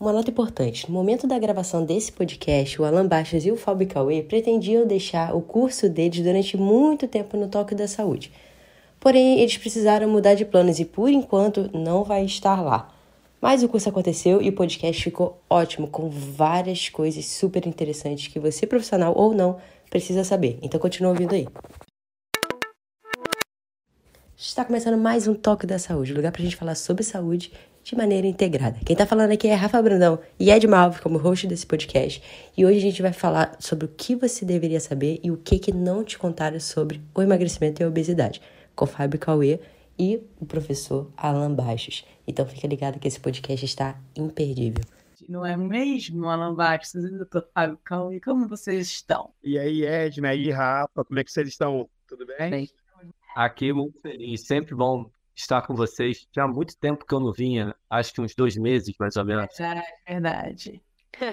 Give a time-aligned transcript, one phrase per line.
[0.00, 3.86] Uma nota importante: no momento da gravação desse podcast, o Alan Baixas e o Fábio
[3.86, 8.32] Cauê pretendiam deixar o curso deles durante muito tempo no Toque da Saúde.
[8.98, 12.90] Porém, eles precisaram mudar de planos e, por enquanto, não vai estar lá.
[13.42, 18.40] Mas o curso aconteceu e o podcast ficou ótimo, com várias coisas super interessantes que
[18.40, 19.58] você, profissional ou não,
[19.90, 20.58] precisa saber.
[20.62, 21.46] Então, continua ouvindo aí.
[24.34, 27.52] Está começando mais um Toque da Saúde, lugar para a gente falar sobre saúde
[27.82, 28.78] de maneira integrada.
[28.84, 32.22] Quem está falando aqui é Rafa Brandão e Ed Malve como host desse podcast.
[32.56, 35.58] E hoje a gente vai falar sobre o que você deveria saber e o que,
[35.58, 38.40] que não te contaram sobre o emagrecimento e a obesidade,
[38.74, 39.60] com Fábio Cauê
[39.98, 42.04] e o professor Alan Baixos.
[42.26, 44.84] Então fica ligado que esse podcast está imperdível.
[45.28, 48.20] Não é mesmo, Alan Baixos e o doutor Fábio Cauê?
[48.20, 49.30] Como vocês estão?
[49.42, 51.88] E aí, Edna, e aí, Rafa, como é que vocês estão?
[52.08, 52.50] Tudo bem?
[52.50, 52.70] bem.
[53.36, 54.44] Aqui, muito feliz.
[54.44, 55.08] Sempre bom
[55.40, 56.26] estar com vocês.
[56.32, 59.58] Tinha muito tempo que eu não vinha, acho que uns dois meses, mais ou menos.
[59.60, 60.82] É verdade.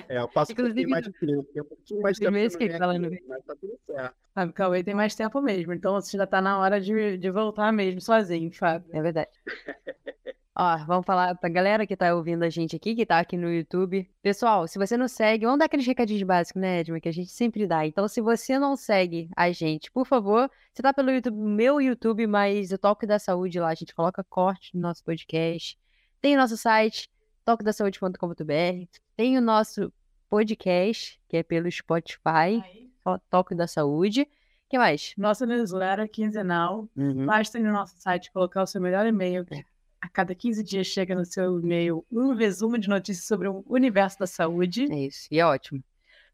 [0.09, 2.31] É, eu passo Inclusive, um mais de tempo, um pouquinho mais tempo.
[2.31, 4.15] Meses que, Mas tá tudo certo.
[4.33, 7.71] Fábio Cauê tem mais tempo mesmo, então você já tá na hora de, de voltar
[7.71, 8.89] mesmo sozinho, Fábio.
[8.91, 9.29] É verdade.
[10.59, 13.53] Ó, vamos falar pra galera que tá ouvindo a gente aqui, que tá aqui no
[13.53, 14.09] YouTube.
[14.23, 17.29] Pessoal, se você não segue, vamos dar aqueles recadinhos básicos, né, Edma, que a gente
[17.29, 17.85] sempre dá.
[17.85, 22.25] Então, se você não segue a gente, por favor, você tá pelo YouTube, meu YouTube,
[22.25, 25.77] mas o Toque da Saúde lá, a gente coloca corte no nosso podcast.
[26.19, 27.07] Tem o nosso site,
[27.45, 28.99] toquedasaude.com.br.
[29.15, 29.93] Tem o nosso
[30.27, 32.63] podcast, que é pelo Spotify,
[33.29, 34.21] Toque da Saúde.
[34.23, 34.27] O
[34.69, 35.13] que mais?
[35.19, 36.89] Nossa newsletter quinzenal.
[36.95, 37.27] Uhum.
[37.27, 39.45] Basta ir no nosso site colocar o seu melhor e-mail,
[40.01, 44.19] a cada 15 dias chega no seu e-mail um resumo de notícias sobre o universo
[44.19, 44.87] da saúde.
[44.91, 45.83] É isso, e é ótimo.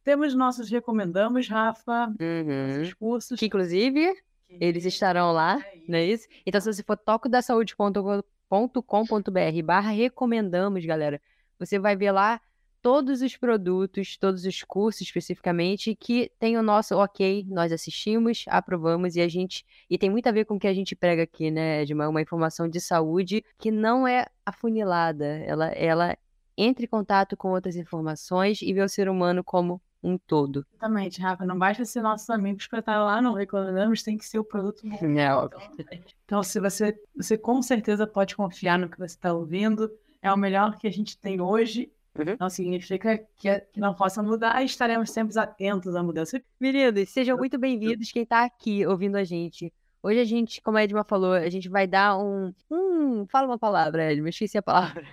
[0.03, 2.67] Temos nossos recomendamos, Rafa, uhum.
[2.67, 3.39] nossos cursos.
[3.39, 4.57] Que, inclusive, que...
[4.59, 6.27] eles estarão lá, é não é isso?
[6.45, 11.21] Então, se você for tocodasaude.com.br barra recomendamos, galera,
[11.57, 12.41] você vai ver lá
[12.83, 19.15] todos os produtos, todos os cursos especificamente, que tem o nosso ok, nós assistimos, aprovamos
[19.15, 19.65] e a gente.
[19.89, 22.09] E tem muito a ver com o que a gente prega aqui, né, Edma?
[22.09, 25.25] Uma informação de saúde que não é afunilada.
[25.25, 26.17] Ela, ela
[26.57, 30.65] entra em contato com outras informações e vê o ser humano como um todo.
[30.73, 31.45] Exatamente, Rafa.
[31.45, 34.81] Não basta ser nossos amigos para estar lá no Recomendamos, tem que ser o produto
[34.83, 34.97] bom.
[35.17, 35.61] É óbvio.
[35.79, 39.89] Então, então, se você, você com certeza pode confiar no que você está ouvindo,
[40.21, 42.37] é o melhor que a gente tem hoje Uhum.
[42.39, 46.39] Não significa que, que, não possa mudar e estaremos sempre atentos à mudança.
[46.59, 49.73] Meninos, sejam muito bem-vindos quem está aqui ouvindo a gente.
[50.01, 52.53] Hoje a gente, como a Edma falou, a gente vai dar um.
[52.69, 55.03] um fala uma palavra, Edma, esqueci a palavra.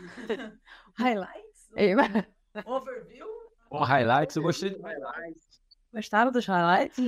[0.98, 1.70] highlights?
[2.66, 3.26] Overview?
[3.70, 5.62] Oh, highlights, eu gostei de highlights.
[5.94, 6.98] Gostaram dos highlights?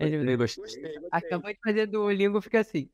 [0.00, 0.98] Eu gostei.
[1.12, 2.88] Acabou de fazer do língua, fica assim.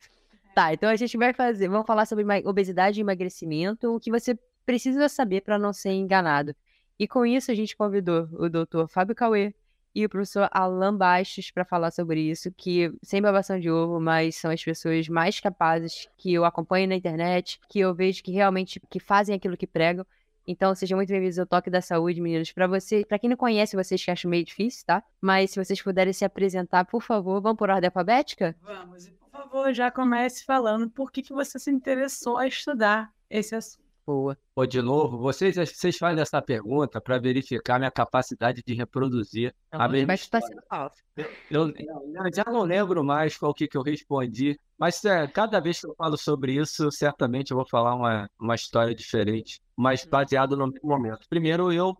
[0.54, 4.38] Tá, então a gente vai fazer, vamos falar sobre obesidade e emagrecimento, o que você
[4.66, 6.54] precisa saber para não ser enganado.
[6.98, 9.54] E com isso a gente convidou o doutor Fábio Cauê
[9.94, 14.36] e o professor Alan Baixos para falar sobre isso, que sem babação de ovo, mas
[14.36, 18.78] são as pessoas mais capazes que eu acompanho na internet, que eu vejo que realmente
[18.90, 20.04] que fazem aquilo que pregam.
[20.46, 22.52] Então, sejam muito bem-vindos ao Toque da Saúde, meninos.
[22.52, 25.02] Para você, para quem não conhece, vocês que acham meio difícil, tá?
[25.20, 28.54] Mas se vocês puderem se apresentar, por favor, vamos por ordem alfabética?
[28.62, 29.06] Vamos.
[29.06, 33.56] E por favor, já comece falando por que, que você se interessou a estudar esse
[33.56, 33.85] assunto.
[34.06, 34.38] Boa.
[34.54, 39.80] Ou de novo, vocês, vocês fazem essa pergunta para verificar minha capacidade de reproduzir não,
[39.80, 41.02] a mesma está sendo falso.
[41.50, 45.80] Eu, eu, já não lembro mais qual que, que eu respondi, mas é, cada vez
[45.80, 50.10] que eu falo sobre isso, certamente eu vou falar uma, uma história diferente, mas uhum.
[50.10, 51.28] baseado no momento.
[51.28, 51.96] Primeiro, eu,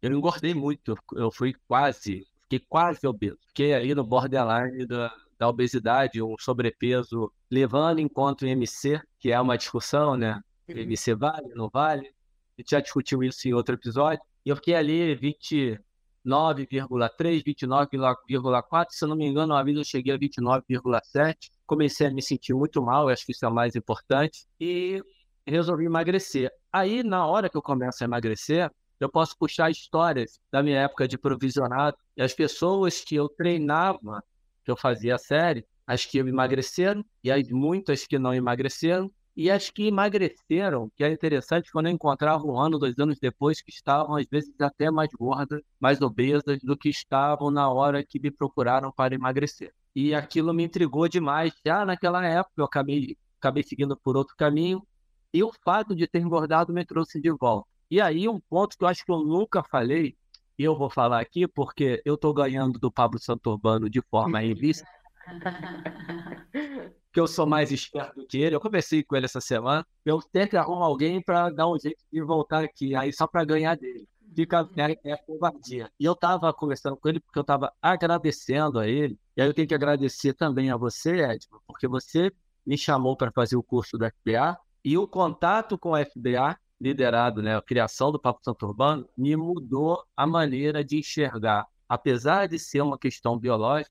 [0.00, 5.46] eu engordei muito, eu fui quase, fiquei quase obeso, fiquei aí no borderline da, da
[5.46, 10.40] obesidade, um sobrepeso, levando em conta o MC, que é uma discussão, né?
[10.74, 12.12] PVC vale, não vale.
[12.56, 14.22] A gente já discutiu isso em outro episódio.
[14.44, 18.86] E eu fiquei ali 29,3, 29,4.
[18.90, 21.50] Se eu não me engano, uma vez eu cheguei a 29,7.
[21.66, 24.46] Comecei a me sentir muito mal, acho que isso é o mais importante.
[24.58, 25.02] E
[25.46, 26.50] resolvi emagrecer.
[26.72, 31.08] Aí, na hora que eu começo a emagrecer, eu posso puxar histórias da minha época
[31.08, 31.96] de provisionado.
[32.16, 34.22] E as pessoas que eu treinava,
[34.64, 39.50] que eu fazia a série, as que emagreceram e as muitas que não emagreceram, e
[39.50, 43.70] as que emagreceram, que é interessante quando eu encontrava um ano, dois anos depois, que
[43.70, 48.30] estavam às vezes até mais gordas, mais obesas do que estavam na hora que me
[48.30, 49.72] procuraram para emagrecer.
[49.96, 51.54] E aquilo me intrigou demais.
[51.64, 54.86] Já naquela época eu acabei, acabei seguindo por outro caminho,
[55.32, 57.66] e o fato de ter engordado me trouxe de volta.
[57.90, 60.14] E aí um ponto que eu acho que eu nunca falei,
[60.58, 64.86] e eu vou falar aqui porque eu estou ganhando do Pablo Santurbano de forma ilícita.
[67.12, 68.54] que eu sou mais esperto do que ele.
[68.54, 69.86] Eu conversei com ele essa semana.
[70.04, 73.76] Eu que arrumar alguém para dar um jeito de voltar aqui, aí só para ganhar
[73.76, 74.08] dele.
[74.34, 75.90] Fica é, é covardia.
[75.98, 79.18] E eu estava conversando com ele porque eu estava agradecendo a ele.
[79.36, 82.30] E aí eu tenho que agradecer também a você, Edmo, porque você
[82.64, 87.42] me chamou para fazer o curso do FBA e o contato com o FBA, liderado,
[87.42, 91.66] né, a criação do Papo Santo Urbano, me mudou a maneira de enxergar.
[91.88, 93.90] Apesar de ser uma questão biológica,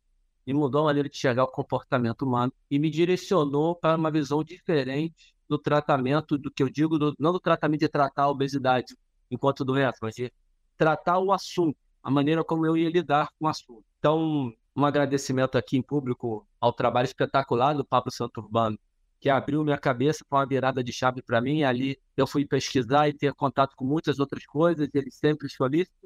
[0.54, 4.44] me mudou a maneira de enxergar o comportamento humano e me direcionou para uma visão
[4.44, 8.96] diferente do tratamento, do que eu digo, do, não do tratamento de tratar a obesidade
[9.30, 10.31] enquanto doença, mas de
[10.75, 13.84] tratar o assunto, a maneira como eu ia lidar com o assunto.
[14.00, 18.78] Então, um agradecimento aqui em público ao trabalho espetacular do Pablo Santo Urbano,
[19.19, 21.63] que abriu minha cabeça com uma virada de chave para mim.
[21.63, 25.99] Ali eu fui pesquisar e ter contato com muitas outras coisas, ele sempre solícito.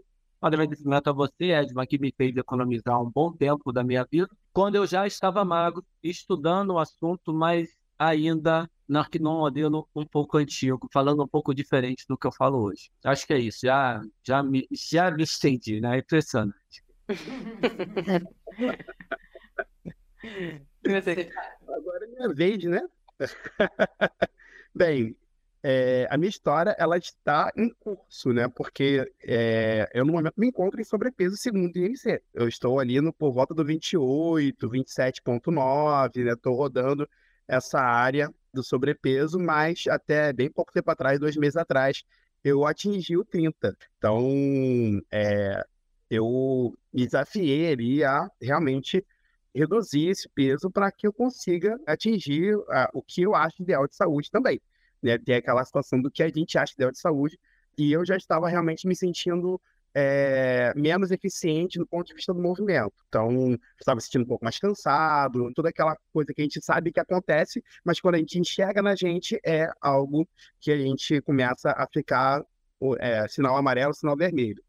[0.44, 4.30] Um agradecimento a você, Edma, que me fez economizar um bom tempo da minha vida,
[4.52, 8.70] quando eu já estava magro, estudando o assunto, mas ainda
[9.22, 12.92] num modelo um pouco antigo, falando um pouco diferente do que eu falo hoje.
[13.06, 15.96] Acho que é isso, já, já, me, já me estendi, né?
[15.96, 16.84] É impressionante.
[21.70, 22.82] Agora é minha vez, né?
[24.76, 25.16] Bem,
[25.64, 28.50] é, a minha história ela está em curso, né?
[28.50, 32.22] Porque é, eu no momento me encontro em sobrepeso segundo o IMC.
[32.34, 36.34] Eu estou ali no, por volta do 28, 27,9, né?
[36.34, 37.08] Estou rodando
[37.48, 42.04] essa área do sobrepeso, mas até bem pouco tempo atrás, dois meses atrás,
[42.44, 43.74] eu atingi o 30.
[43.98, 45.64] Então, é,
[46.10, 49.06] eu me desafiei ali a realmente
[49.56, 53.96] reduzir esse peso para que eu consiga atingir uh, o que eu acho ideal de
[53.96, 54.60] saúde também
[55.04, 55.18] né?
[55.18, 57.40] Tem aquela situação do que a gente acha que deu de saúde,
[57.78, 59.60] e eu já estava realmente me sentindo
[59.94, 62.94] é, menos eficiente do ponto de vista do movimento.
[63.08, 66.92] Então, estava me sentindo um pouco mais cansado, toda aquela coisa que a gente sabe
[66.92, 70.28] que acontece, mas quando a gente enxerga na gente, é algo
[70.60, 72.44] que a gente começa a ficar
[73.00, 74.64] é, sinal amarelo, sinal vermelho.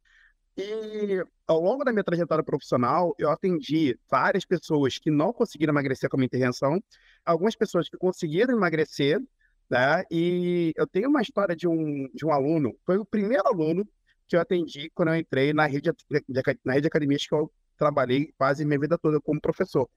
[0.56, 6.08] E ao longo da minha trajetória profissional, eu atendi várias pessoas que não conseguiram emagrecer
[6.08, 6.80] com a minha intervenção,
[7.24, 9.20] algumas pessoas que conseguiram emagrecer,
[9.74, 10.04] né?
[10.08, 13.84] E eu tenho uma história de um, de um aluno, foi o primeiro aluno
[14.28, 15.90] que eu atendi quando eu entrei na rede,
[16.64, 19.88] na rede de academias que eu trabalhei quase minha vida toda como professor.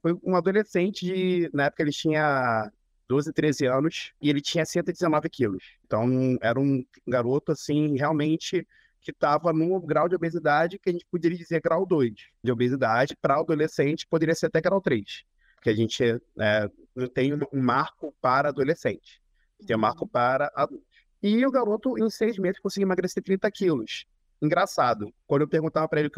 [0.00, 2.70] Foi um adolescente, de, na época ele tinha
[3.08, 5.64] 12, 13 anos, e ele tinha 119 quilos.
[5.84, 8.66] Então, era um garoto, assim, realmente
[9.00, 12.12] que estava num grau de obesidade que a gente poderia dizer grau 2
[12.44, 13.16] de obesidade.
[13.20, 15.24] Para adolescente, poderia ser até grau 3
[15.60, 19.20] que a gente é, não tem um marco para adolescente,
[19.66, 20.08] tem um marco uhum.
[20.08, 20.84] para adulto.
[21.22, 24.06] E o garoto, em seis meses, conseguiu emagrecer 30 quilos.
[24.40, 26.10] Engraçado, quando eu perguntava para ele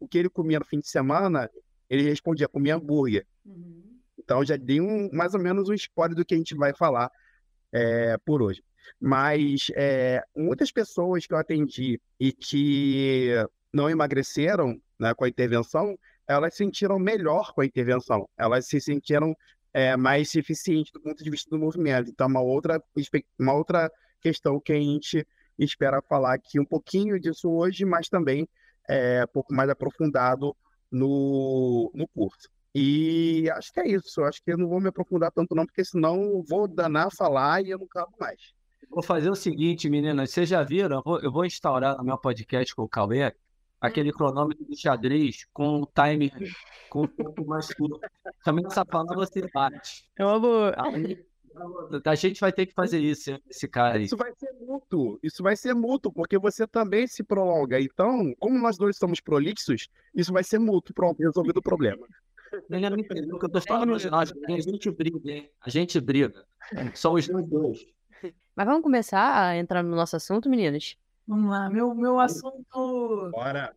[0.00, 1.50] o que ele comia no fim de semana,
[1.90, 3.26] ele respondia, comia hambúrguer.
[3.44, 4.00] Uhum.
[4.18, 7.10] Então já dei um, mais ou menos um spoiler do que a gente vai falar
[7.70, 8.62] é, por hoje.
[8.98, 13.30] Mas é, muitas pessoas que eu atendi e que
[13.72, 15.98] não emagreceram né, com a intervenção,
[16.28, 19.34] elas se sentiram melhor com a intervenção, elas se sentiram
[19.72, 22.10] é, mais eficientes do ponto de vista do movimento.
[22.10, 22.82] Então, uma outra,
[23.38, 23.90] uma outra
[24.20, 25.26] questão que a gente
[25.58, 28.48] espera falar aqui um pouquinho disso hoje, mas também
[28.88, 30.56] é, um pouco mais aprofundado
[30.90, 32.48] no, no curso.
[32.74, 34.22] E acho que é isso.
[34.22, 37.70] Acho que eu não vou me aprofundar tanto, não, porque senão vou danar falar e
[37.70, 38.54] eu não cabo mais.
[38.90, 40.30] Vou fazer o seguinte, meninas.
[40.30, 40.98] Vocês já viram?
[40.98, 43.34] Eu vou, eu vou instaurar no meu podcast com o Cauê
[43.80, 46.32] aquele cronômetro de xadrez com o timer
[46.88, 48.00] com um pouco mais curto.
[48.44, 50.08] Também essa palavra você bate.
[50.18, 50.74] É uma boa.
[52.04, 54.04] A gente vai ter que fazer isso, esse cara aí.
[54.04, 57.80] Isso vai ser mútuo, isso vai ser mútuo, porque você também se prolonga.
[57.80, 62.06] Então, como nós dois somos prolixos, isso vai ser mútuo, pronto, resolvido o problema.
[62.70, 65.50] Ele não entendeu o que eu tô falando, nós, a gente briga, hein?
[65.60, 66.44] A gente briga.
[66.94, 67.86] Somos nós dois.
[68.54, 70.96] Mas vamos começar a entrar no nosso assunto, meninas?
[71.26, 73.74] Vamos lá, meu, meu assunto Bora.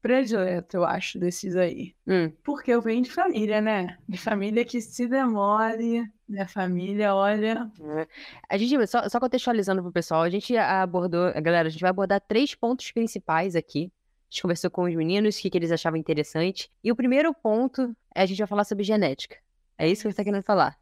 [0.00, 1.94] predileto, eu acho, desses aí.
[2.06, 2.30] Hum.
[2.42, 3.98] Porque eu venho de família, né?
[4.08, 7.70] De família que se demore, minha família, olha.
[7.98, 8.08] É.
[8.48, 12.20] A gente, só, só contextualizando pro pessoal, a gente abordou, galera, a gente vai abordar
[12.20, 13.92] três pontos principais aqui.
[14.30, 16.70] A gente conversou com os meninos, o que, que eles achavam interessante.
[16.82, 19.36] E o primeiro ponto é a gente vai falar sobre genética.
[19.76, 20.78] É isso que você está querendo falar.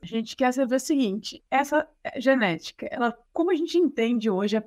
[0.00, 4.56] A gente quer saber o seguinte: essa é, genética, ela, como a gente entende hoje
[4.56, 4.62] a,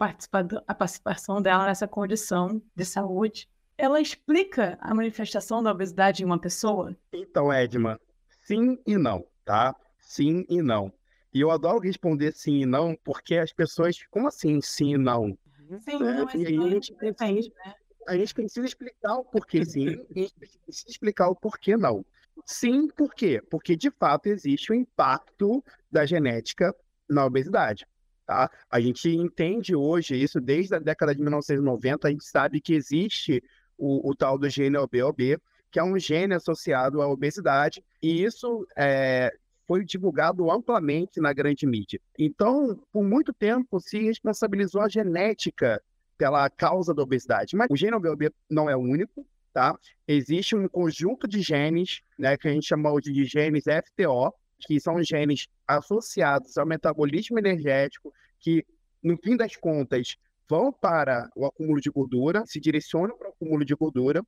[0.68, 3.48] a participação dela nessa condição de saúde,
[3.78, 6.96] ela explica a manifestação da obesidade em uma pessoa?
[7.14, 8.00] Então, Edma,
[8.44, 9.76] sim e não, tá?
[10.00, 10.92] Sim e não.
[11.34, 15.38] E eu adoro responder sim e não, porque as pessoas, como assim sim e não?
[15.80, 17.74] Sim, não, é, e a gente, precisa, né?
[18.08, 22.06] a gente precisa explicar o porquê sim, e a gente precisa explicar o porquê não.
[22.45, 23.41] Sim, por quê?
[23.50, 26.75] Porque de fato existe o impacto da genética
[27.10, 27.86] na obesidade.
[28.25, 28.50] Tá?
[28.69, 33.43] A gente entende hoje isso desde a década de 1990, a gente sabe que existe
[33.77, 35.38] o, o tal do gene OBOB,
[35.71, 39.33] que é um gene associado à obesidade, e isso é,
[39.67, 42.00] foi divulgado amplamente na grande mídia.
[42.17, 45.81] Então, por muito tempo se responsabilizou a genética
[46.17, 49.77] pela causa da obesidade, mas o gene OBOB não é o único, tá?
[50.08, 54.79] Existe um conjunto de genes, né, que a gente chama hoje de genes FTO, que
[54.79, 58.65] são genes associados ao metabolismo energético, que,
[59.01, 60.15] no fim das contas,
[60.48, 64.24] vão para o acúmulo de gordura, se direcionam para o acúmulo de gordura,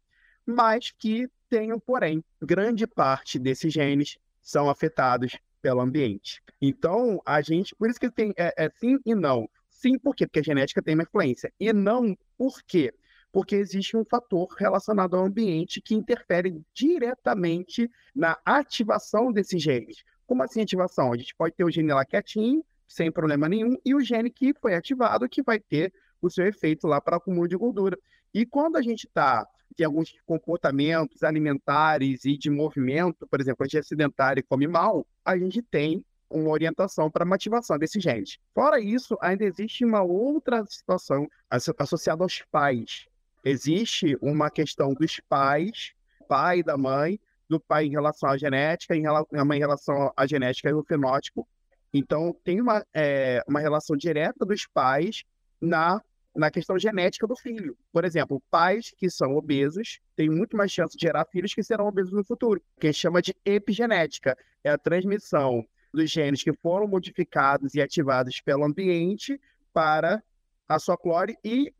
[0.45, 6.41] mas que tenham, porém, grande parte desses genes são afetados pelo ambiente.
[6.61, 9.49] Então, a gente, por isso que tem é, é sim e não.
[9.69, 10.25] Sim, por quê?
[10.25, 11.51] Porque a genética tem uma influência.
[11.59, 12.93] E não, por quê?
[13.33, 20.05] Porque existe um fator relacionado ao ambiente que interfere diretamente na ativação desses genes.
[20.25, 21.11] Como assim ativação?
[21.11, 24.53] A gente pode ter o gene lá quietinho, sem problema nenhum, e o gene que
[24.53, 27.99] foi ativado que vai ter o seu efeito lá para acúmulo de gordura.
[28.33, 33.65] E quando a gente está tem alguns comportamentos alimentares e de movimento, por exemplo, a
[33.65, 37.99] gente é sedentário e come mal, a gente tem uma orientação para a ativação desse
[37.99, 38.23] gene.
[38.53, 43.07] Fora isso, ainda existe uma outra situação associada aos pais.
[43.43, 45.93] Existe uma questão dos pais,
[46.27, 47.19] pai da mãe,
[47.49, 50.83] do pai em relação à genética, em a mãe em relação à genética e o
[50.83, 51.47] fenótipo.
[51.93, 55.23] Então, tem uma, é, uma relação direta dos pais
[55.61, 56.01] na,
[56.35, 57.77] na questão genética do filho.
[57.91, 61.85] Por exemplo, pais que são obesos têm muito mais chance de gerar filhos que serão
[61.85, 64.35] obesos no futuro, que chama de epigenética.
[64.63, 69.39] É a transmissão dos genes que foram modificados e ativados pelo ambiente
[69.71, 70.23] para
[70.67, 71.71] a sua clore e,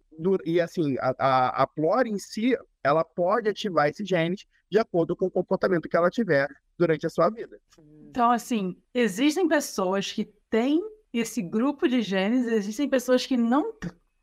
[0.45, 5.27] e assim, a, a, a em si, ela pode ativar esses genes de acordo com
[5.27, 7.59] o comportamento que ela tiver durante a sua vida.
[8.09, 10.81] Então, assim, existem pessoas que têm
[11.13, 13.73] esse grupo de genes, existem pessoas que não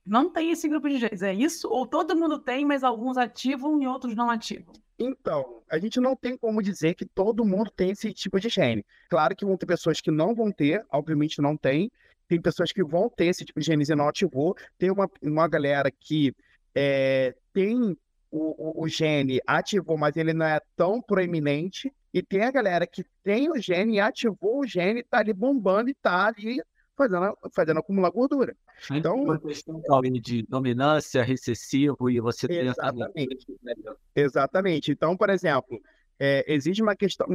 [0.05, 1.23] não têm esse grupo de genes.
[1.23, 1.69] É isso?
[1.69, 4.73] Ou todo mundo tem, mas alguns ativam e outros não ativam?
[4.99, 8.85] Então, a gente não tem como dizer que todo mundo tem esse tipo de gene.
[9.09, 11.91] Claro que vão ter pessoas que não vão ter, obviamente não tem.
[12.31, 14.57] Tem pessoas que vão ter esse tipo de genes e não ativou.
[14.79, 16.33] Tem uma, uma galera que
[16.73, 17.99] é, tem
[18.31, 21.93] o, o, o, gene ativou, mas ele não é tão proeminente.
[22.15, 25.95] E tem a galera que tem o gene, ativou o gene, tá ali bombando e
[25.95, 26.63] tá ali
[26.97, 28.57] fazendo, fazendo acumular gordura.
[28.93, 29.83] Então, uma questão
[30.23, 33.37] de dominância, recessivo e você tem exatamente.
[33.67, 33.97] essa...
[34.15, 34.93] Exatamente.
[34.93, 35.83] Então, por exemplo,
[36.17, 37.27] é, existe uma questão,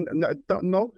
[0.63, 0.93] não,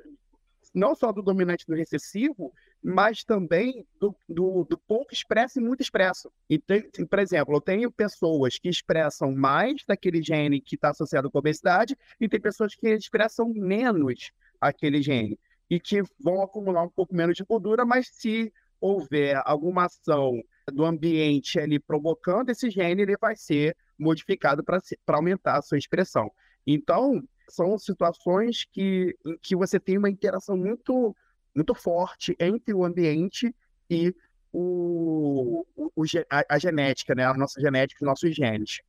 [0.72, 5.82] não só do dominante do recessivo, mas também do, do, do, pouco expresso e muito
[5.82, 6.32] expresso.
[6.50, 11.30] E tem, por exemplo, eu tenho pessoas que expressam mais daquele gene que está associado
[11.30, 14.32] com obesidade e tem pessoas que expressam menos
[14.62, 19.86] aquele gene e que vão acumular um pouco menos de gordura, mas se houver alguma
[19.86, 20.42] ação
[20.72, 26.32] do ambiente ali provocando esse gene, ele vai ser modificado para aumentar a sua expressão.
[26.66, 31.16] Então, são situações que, que você tem uma interação muito
[31.58, 33.54] muito forte entre o ambiente
[33.90, 34.16] e
[34.54, 37.26] o, o, a, a, genética, né?
[37.26, 38.80] A nossa genética, os nossos genes.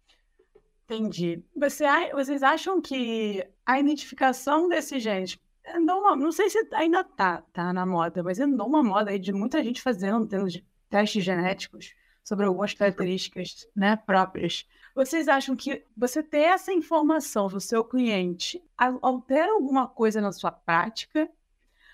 [0.85, 1.43] Entendi.
[1.57, 5.39] Você, vocês acham que a identificação desses genes
[5.75, 9.19] andou uma, não sei se ainda tá, tá na moda, mas andou uma moda aí
[9.19, 10.27] de muita gente fazendo
[10.89, 11.95] testes genéticos
[12.25, 14.67] sobre algumas características né, próprias.
[14.95, 20.51] Vocês acham que você ter essa informação do seu cliente altera alguma coisa na sua
[20.51, 21.29] prática?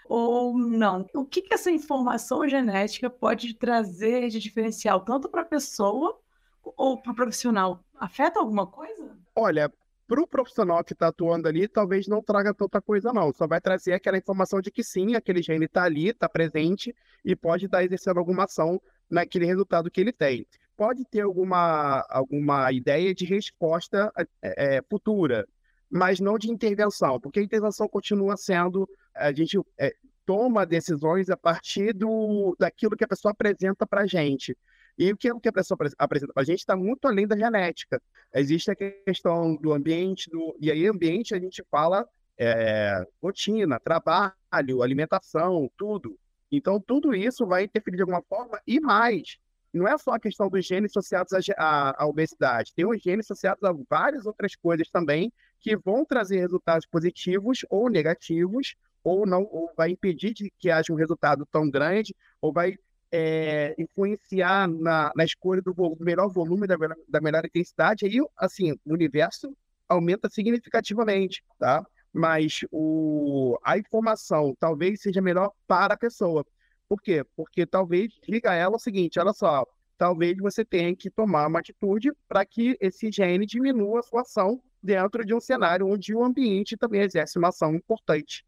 [0.08, 1.06] Ou não?
[1.14, 6.18] O que, que essa informação genética pode trazer de diferencial, tanto para a pessoa
[6.62, 7.84] ou para o profissional?
[7.99, 9.16] Afeta alguma coisa?
[9.34, 9.73] Olha,
[10.06, 13.32] para o profissional que está atuando ali, talvez não traga tanta coisa, não.
[13.32, 16.94] Só vai trazer aquela informação de que sim, aquele gene está ali, está presente
[17.25, 20.46] e pode estar exercendo alguma ação naquele resultado que ele tem.
[20.76, 25.46] Pode ter alguma, alguma ideia de resposta é, futura,
[25.88, 29.94] mas não de intervenção, porque a intervenção continua sendo a gente é,
[30.25, 34.56] toma decisões a partir do, daquilo que a pessoa apresenta para a gente.
[34.97, 38.00] E o que a pessoa apresenta para a gente está muito além da genética.
[38.33, 44.83] Existe a questão do ambiente, do, e aí ambiente a gente fala é, rotina, trabalho,
[44.83, 46.16] alimentação, tudo.
[46.50, 49.38] Então, tudo isso vai interferir de alguma forma e mais.
[49.73, 53.75] Não é só a questão dos genes associados à, obesidade, tem os genes associados a
[53.90, 59.90] várias outras coisas também que vão trazer resultados positivos ou negativos ou não ou vai
[59.90, 62.78] impedir de que haja um resultado tão grande, ou vai
[63.12, 66.76] é, influenciar na, na escolha do, do melhor volume, da,
[67.08, 69.54] da melhor intensidade, aí, assim, o universo
[69.87, 71.87] aumenta significativamente, tá?
[72.12, 76.44] mas o, a informação talvez seja melhor para a pessoa.
[76.88, 77.25] Por quê?
[77.37, 79.66] Porque talvez diga ela o seguinte: olha só,
[79.99, 84.62] talvez você tenha que tomar uma atitude para que esse gene diminua a sua ação
[84.82, 88.44] dentro de um cenário onde o ambiente também exerce uma ação importante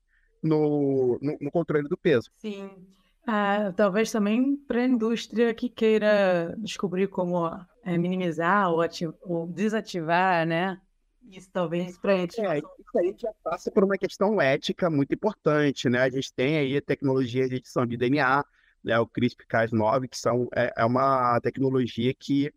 [0.46, 2.30] no, no, no controle do peso.
[2.36, 2.70] Sim.
[3.26, 7.48] Ah, talvez também para a indústria que queira descobrir como
[7.82, 8.80] é, minimizar ou,
[9.22, 10.80] ou, desativar, né?
[11.28, 12.40] Isso talvez para a gente.
[12.40, 16.02] É, isso aí já passa por uma questão ética muito importante, né?
[16.02, 18.44] A gente tem aí a tecnologia de edição de DNA,
[18.84, 18.96] né?
[19.00, 22.52] O CRISPR-Cas9, que são, é, é uma tecnologia que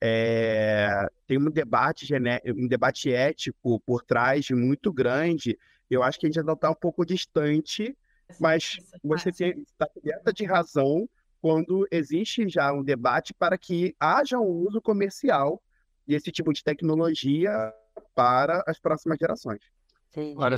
[0.00, 2.40] é, tem um debate, gené...
[2.44, 5.56] um debate ético por trás muito grande.
[5.92, 7.96] Eu acho que a gente ainda está um pouco distante
[8.40, 11.08] mas você está coberta de razão
[11.40, 15.60] quando existe já um debate para que haja um uso comercial
[16.06, 17.72] desse tipo de tecnologia
[18.14, 19.60] para as próximas gerações.
[20.10, 20.32] Sim.
[20.32, 20.56] Agora,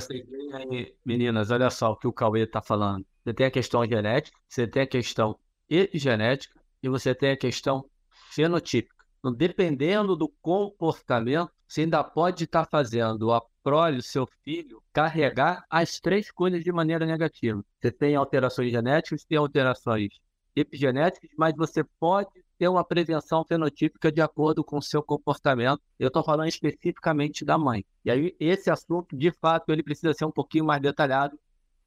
[0.53, 3.05] aí, meninas, olha só o que o Cauê está falando.
[3.23, 5.39] Você tem a questão genética, você tem a questão
[5.69, 7.89] epigenética e você tem a questão
[8.31, 8.94] fenotípica.
[9.25, 15.65] Então, dependendo do comportamento, você ainda pode estar fazendo a prole, o seu filho, carregar
[15.67, 17.65] as três coisas de maneira negativa.
[17.81, 20.09] Você tem alterações genéticas, tem alterações
[20.55, 22.29] epigenéticas, mas você pode
[22.59, 25.81] ter uma prevenção fenotípica de acordo com o seu comportamento.
[25.97, 27.83] Eu estou falando especificamente da mãe.
[28.05, 31.35] E aí, esse assunto, de fato, ele precisa ser um pouquinho mais detalhado.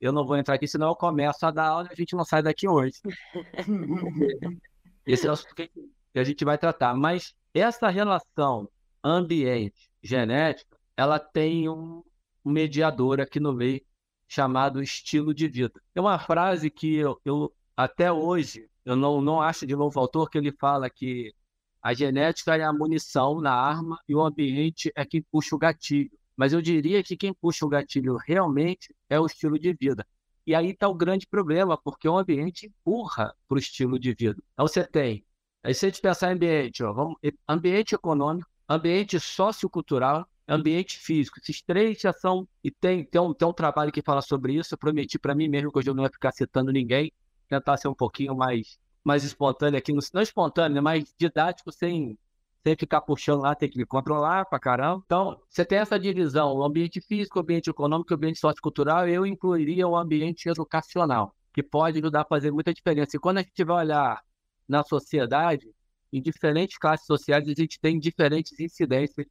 [0.01, 2.25] Eu não vou entrar aqui, senão eu começo a dar aula e a gente não
[2.25, 2.95] sai daqui hoje.
[5.07, 5.98] esse é o assunto que a gente
[6.45, 6.95] vai tratar.
[6.95, 8.69] Mas essa relação
[9.03, 12.03] ambiente, genética, ela tem um
[12.45, 13.81] mediador aqui no meio
[14.27, 15.81] chamado estilo de vida.
[15.95, 20.31] É uma frase que eu, eu até hoje eu não, não acho de novo autor
[20.31, 21.35] que ele fala que
[21.83, 26.11] a genética é a munição na arma e o ambiente é quem puxa o gatilho.
[26.35, 30.07] Mas eu diria que quem puxa o gatilho realmente é o estilo de vida.
[30.47, 34.43] E aí está o grande problema, porque o ambiente empurra para o estilo de vida.
[34.55, 35.23] Então você tem,
[35.63, 37.17] aí se a gente pensar em ambiente, ó, vamos,
[37.49, 41.39] ambiente econômico, ambiente sociocultural ambiente físico.
[41.39, 42.49] Esses três já são.
[42.65, 44.75] E tem, tem, um, tem um trabalho que fala sobre isso.
[44.75, 47.13] Eu prometi para mim mesmo que hoje eu não ia ficar citando ninguém.
[47.49, 49.93] Tentar ser um pouquinho mais, mais espontâneo aqui.
[50.13, 52.19] Não espontâneo, mas didático, sem,
[52.65, 55.03] sem ficar puxando lá, tem que me controlar pra caramba.
[55.05, 59.07] Então, você tem essa divisão: o ambiente físico, o ambiente econômico, o ambiente sociocultural.
[59.07, 63.17] Eu incluiria o ambiente educacional, que pode ajudar a fazer muita diferença.
[63.17, 64.23] E quando a gente vai olhar
[64.69, 65.69] na sociedade,
[66.13, 69.27] em diferentes classes sociais, a gente tem diferentes incidências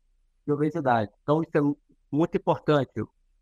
[0.46, 1.12] de obesidade.
[1.24, 1.62] Então, isso é
[2.12, 2.92] muito importante.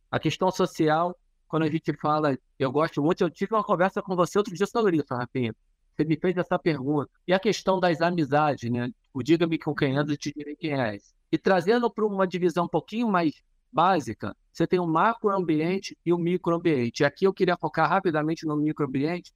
[0.09, 1.15] A questão social,
[1.47, 4.67] quando a gente fala, eu gosto muito, eu tive uma conversa com você outro dia
[4.67, 5.55] sobre isso, Rafinha.
[5.95, 7.09] Você me fez essa pergunta.
[7.27, 8.89] E a questão das amizades, né?
[9.13, 11.13] O diga-me com quem anda, eu te direi quem és.
[11.31, 13.33] E trazendo para uma divisão um pouquinho mais
[13.71, 17.03] básica, você tem o macroambiente e o microambiente.
[17.03, 19.31] Aqui eu queria focar rapidamente no microambiente,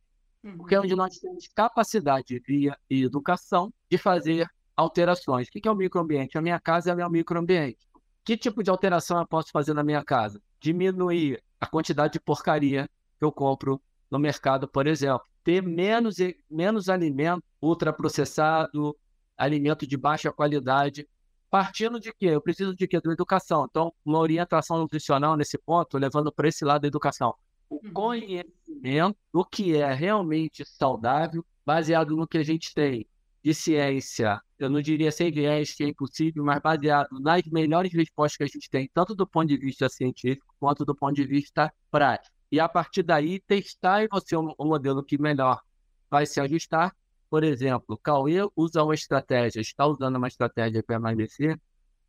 [0.57, 5.47] porque é onde nós temos capacidade via educação de fazer alterações.
[5.47, 6.37] O que é o microambiente?
[6.37, 7.87] A minha casa é o meu microambiente.
[8.23, 10.41] Que tipo de alteração eu posso fazer na minha casa?
[10.59, 15.21] Diminuir a quantidade de porcaria que eu compro no mercado, por exemplo.
[15.43, 16.17] Ter menos,
[16.49, 18.95] menos alimento ultraprocessado,
[19.37, 21.07] alimento de baixa qualidade.
[21.49, 22.27] Partindo de quê?
[22.27, 23.01] Eu preciso de quê?
[23.01, 23.65] Da educação.
[23.69, 27.33] Então, uma orientação nutricional nesse ponto, levando para esse lado da educação.
[27.69, 27.93] O uhum.
[27.93, 33.07] conhecimento do que é realmente saudável, baseado no que a gente tem
[33.43, 38.37] de ciência, eu não diria sem viés que é impossível, mas baseado nas melhores respostas
[38.37, 41.73] que a gente tem, tanto do ponto de vista científico quanto do ponto de vista
[41.89, 42.35] prático.
[42.51, 45.61] E a partir daí, testar em você um, um modelo que melhor
[46.09, 46.95] vai se ajustar.
[47.29, 51.59] Por exemplo, Cauê usa uma estratégia, está usando uma estratégia para emagrecer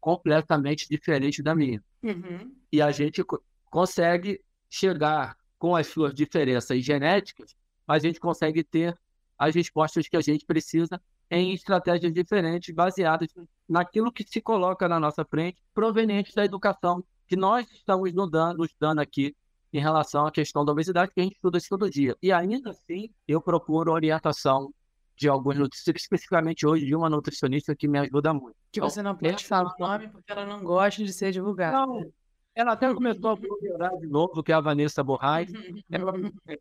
[0.01, 1.85] completamente diferente da minha.
[2.03, 2.55] Uhum.
[2.73, 3.23] E a gente
[3.70, 7.55] consegue chegar com as suas diferenças genéticas,
[7.87, 8.99] mas a gente consegue ter
[9.38, 13.29] as respostas que a gente precisa em estratégias diferentes, baseadas
[13.68, 18.59] naquilo que se coloca na nossa frente, proveniente da educação que nós estamos nos dando,
[18.59, 19.37] nos dando aqui
[19.73, 22.16] em relação à questão da obesidade, que a gente estuda isso todo dia.
[22.23, 24.73] E ainda assim, eu procuro orientação
[25.14, 28.57] de alguns nutricionistas, especificamente hoje de uma nutricionista que me ajuda muito.
[28.73, 31.87] Que você não pode falar o nome porque ela não gosta de ser divulgada.
[31.87, 32.11] Não,
[32.61, 35.51] ela até começou a procurar de novo, que é a Vanessa Borrais.
[35.90, 36.12] Ela,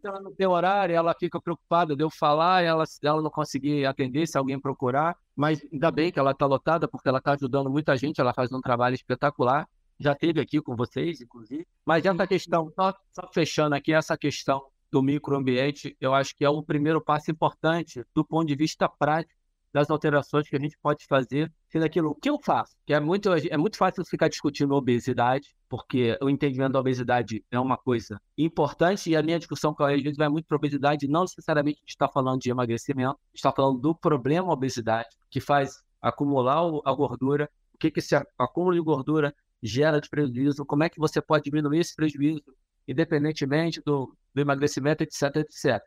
[0.04, 4.28] ela não tem horário, ela fica preocupada de eu falar, ela, ela não conseguir atender
[4.28, 5.16] se alguém procurar.
[5.36, 8.52] Mas ainda bem que ela está lotada, porque ela está ajudando muita gente, ela faz
[8.52, 9.68] um trabalho espetacular.
[10.00, 11.68] Já teve aqui com vocês, inclusive.
[11.86, 16.50] Mas essa questão, só, só fechando aqui, essa questão do microambiente, eu acho que é
[16.50, 19.39] o primeiro passo importante do ponto de vista prático
[19.74, 22.76] das alterações que a gente pode fazer sendo aquilo que eu faço.
[22.86, 27.60] Que é muito, é muito fácil ficar discutindo obesidade, porque o entendimento da obesidade é
[27.60, 31.22] uma coisa importante e a minha discussão com a gente vai muito para obesidade, não
[31.22, 37.50] necessariamente está falando de emagrecimento, está falando do problema obesidade, que faz acumular a gordura,
[37.74, 41.44] o que, que esse acúmulo de gordura gera de prejuízo, como é que você pode
[41.44, 42.44] diminuir esse prejuízo,
[42.88, 45.82] independentemente do, do emagrecimento, etc, etc.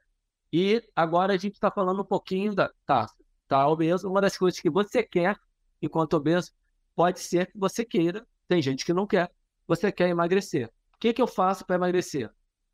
[0.53, 2.71] E agora a gente está falando um pouquinho da.
[2.85, 3.07] Tá,
[3.53, 4.09] tá obeso.
[4.09, 5.37] Uma das coisas que você quer
[5.81, 6.51] enquanto obeso
[6.95, 8.27] pode ser que você queira.
[8.49, 9.31] Tem gente que não quer.
[9.67, 10.69] Você quer emagrecer.
[10.95, 12.31] O que, que eu faço para emagrecer?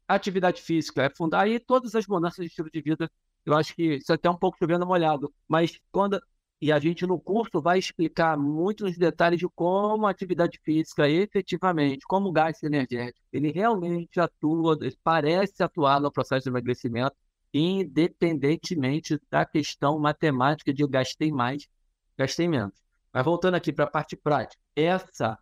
[0.06, 1.42] Atividade física é fundar.
[1.42, 3.10] Aí todas as mudanças de estilo de vida,
[3.44, 5.32] eu acho que isso é até um pouco chovendo molhado.
[5.48, 6.20] Mas quando.
[6.60, 11.08] E a gente no curso vai explicar muito nos detalhes de como a atividade física
[11.08, 17.14] efetivamente, como o gás energético, ele realmente atua, parece atuar no processo de emagrecimento
[17.52, 21.68] independentemente da questão matemática de eu gastei mais,
[22.16, 22.74] gastei menos.
[23.12, 25.38] Mas voltando aqui para a parte prática, essa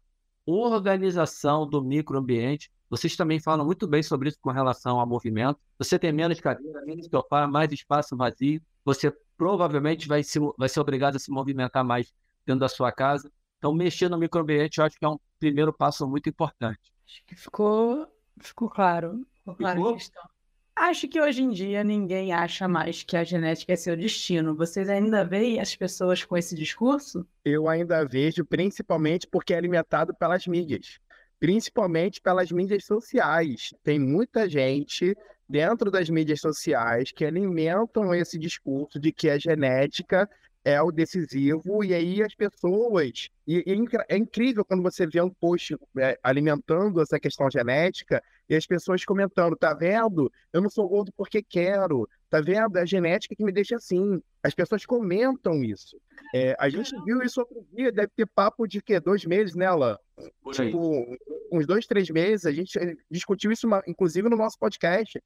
[0.46, 5.58] organização do microambiente, vocês também falam muito bem sobre isso com relação ao movimento.
[5.78, 10.80] Você tem menos cadeira, menos sofá, mais espaço vazio, você provavelmente vai, se, vai ser
[10.80, 12.12] obrigado a se movimentar mais
[12.46, 13.30] dentro da sua casa.
[13.58, 16.92] Então, mexer no microambiente, eu acho que é um primeiro passo muito importante.
[17.04, 18.06] Acho que ficou,
[18.40, 19.26] ficou claro.
[19.38, 19.96] Ficou claro ficou?
[20.76, 24.54] Acho que hoje em dia ninguém acha mais que a genética é seu destino.
[24.54, 27.26] Vocês ainda veem as pessoas com esse discurso?
[27.42, 31.00] Eu ainda vejo, principalmente porque é alimentado pelas mídias.
[31.40, 33.72] Principalmente pelas mídias sociais.
[33.82, 35.16] Tem muita gente
[35.48, 40.28] dentro das mídias sociais que alimentam esse discurso de que a genética
[40.66, 43.28] é o decisivo, e aí as pessoas.
[43.46, 48.56] E, e é incrível quando você vê um post é, alimentando essa questão genética e
[48.56, 50.28] as pessoas comentando: tá vendo?
[50.52, 52.78] Eu não sou gordo porque quero, tá vendo?
[52.78, 54.20] É a genética que me deixa assim.
[54.42, 55.96] As pessoas comentam isso.
[56.34, 58.98] É, a gente viu isso outro dia, deve ter papo de quê?
[58.98, 59.96] Dois meses, né, Alain?
[60.50, 61.16] Tipo,
[61.52, 62.44] uns dois, três meses.
[62.44, 62.76] A gente
[63.08, 65.22] discutiu isso, inclusive, no nosso podcast.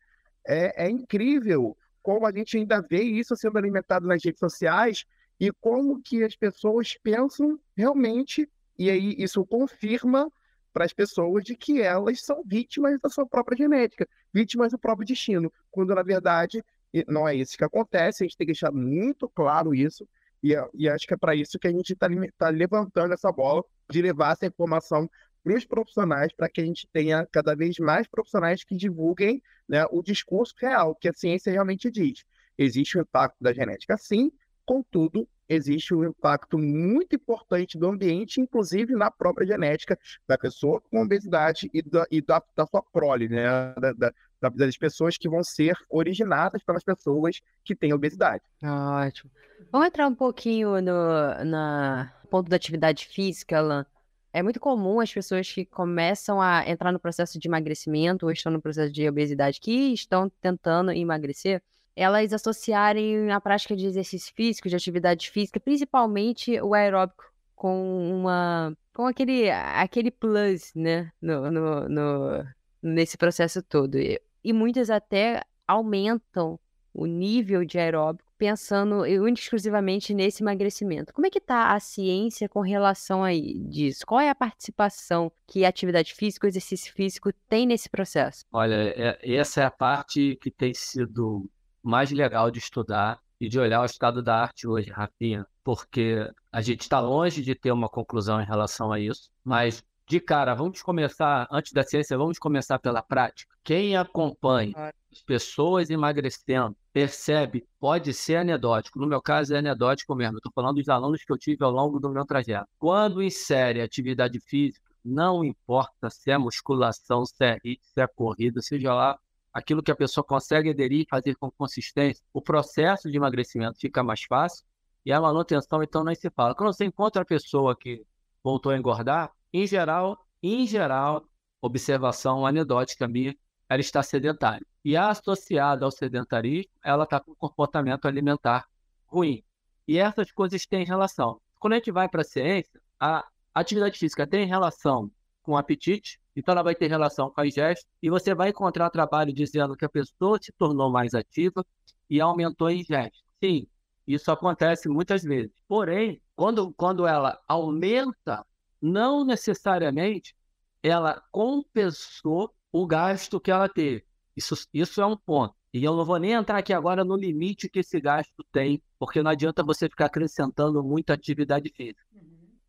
[0.46, 5.06] É, é incrível como a gente ainda vê isso sendo alimentado nas redes sociais
[5.40, 8.46] e como que as pessoas pensam realmente,
[8.78, 10.30] e aí isso confirma
[10.72, 15.06] para as pessoas de que elas são vítimas da sua própria genética, vítimas do próprio
[15.06, 16.62] destino, quando na verdade
[17.08, 20.06] não é isso que acontece, a gente tem que deixar muito claro isso,
[20.42, 23.64] e, e acho que é para isso que a gente está tá levantando essa bola
[23.90, 25.08] de levar essa informação
[25.42, 29.86] para os profissionais, para que a gente tenha cada vez mais profissionais que divulguem né,
[29.90, 32.24] o discurso real, que a ciência realmente diz.
[32.58, 34.30] Existe o impacto da genética, sim,
[34.70, 41.02] Contudo, existe um impacto muito importante do ambiente, inclusive na própria genética da pessoa com
[41.02, 43.74] obesidade e da, e da, da sua prole, né?
[43.80, 48.44] Da, da, das pessoas que vão ser originadas pelas pessoas que têm obesidade.
[48.62, 49.28] Ótimo.
[49.72, 53.84] Vamos entrar um pouquinho no na ponto da atividade física, Alan.
[54.32, 58.52] É muito comum as pessoas que começam a entrar no processo de emagrecimento ou estão
[58.52, 61.60] no processo de obesidade que estão tentando emagrecer,
[61.94, 67.24] elas associarem a prática de exercício físico, de atividade física, principalmente o aeróbico,
[67.54, 72.44] com uma com aquele aquele plus, né, no, no, no
[72.82, 73.98] nesse processo todo.
[73.98, 76.58] E, e muitas até aumentam
[76.92, 81.12] o nível de aeróbico pensando exclusivamente nesse emagrecimento.
[81.12, 84.06] Como é que está a ciência com relação a disso?
[84.06, 88.46] Qual é a participação que a atividade física, o exercício físico tem nesse processo?
[88.50, 91.50] Olha, é, essa é a parte que tem sido
[91.82, 96.60] mais legal de estudar e de olhar o estado da arte hoje, Rafinha, porque a
[96.60, 100.82] gente está longe de ter uma conclusão em relação a isso, mas de cara, vamos
[100.82, 103.54] começar, antes da ciência, vamos começar pela prática.
[103.62, 108.98] Quem acompanha as pessoas emagrecendo, percebe, pode ser anedótico.
[108.98, 110.38] No meu caso, é anedótico mesmo.
[110.38, 112.66] Estou falando dos alunos que eu tive ao longo do meu trajeto.
[112.76, 118.60] Quando insere atividade física, não importa se é musculação, se é hit, se é corrida,
[118.60, 119.16] seja lá
[119.52, 124.02] aquilo que a pessoa consegue aderir e fazer com consistência, o processo de emagrecimento fica
[124.02, 124.64] mais fácil
[125.04, 126.54] e a manutenção, então, nem se fala.
[126.54, 128.04] Quando você encontra a pessoa que
[128.42, 131.26] voltou a engordar, em geral, em geral,
[131.60, 133.34] observação anedótica minha,
[133.68, 134.66] ela está sedentária.
[134.84, 138.66] E associada ao sedentarismo, ela está com comportamento alimentar
[139.06, 139.42] ruim.
[139.86, 141.40] E essas coisas têm relação.
[141.58, 145.10] Quando a gente vai para a ciência, a atividade física tem relação
[145.42, 149.32] com apetite, então ela vai ter relação com as gestos e você vai encontrar trabalho
[149.32, 151.64] dizendo que a pessoa se tornou mais ativa
[152.08, 153.22] e aumentou em gestos.
[153.42, 153.66] Sim,
[154.06, 155.52] isso acontece muitas vezes.
[155.68, 158.44] Porém, quando, quando ela aumenta,
[158.80, 160.34] não necessariamente
[160.82, 164.04] ela compensou o gasto que ela teve.
[164.36, 165.54] Isso, isso é um ponto.
[165.72, 169.22] E eu não vou nem entrar aqui agora no limite que esse gasto tem, porque
[169.22, 172.02] não adianta você ficar acrescentando muita atividade física.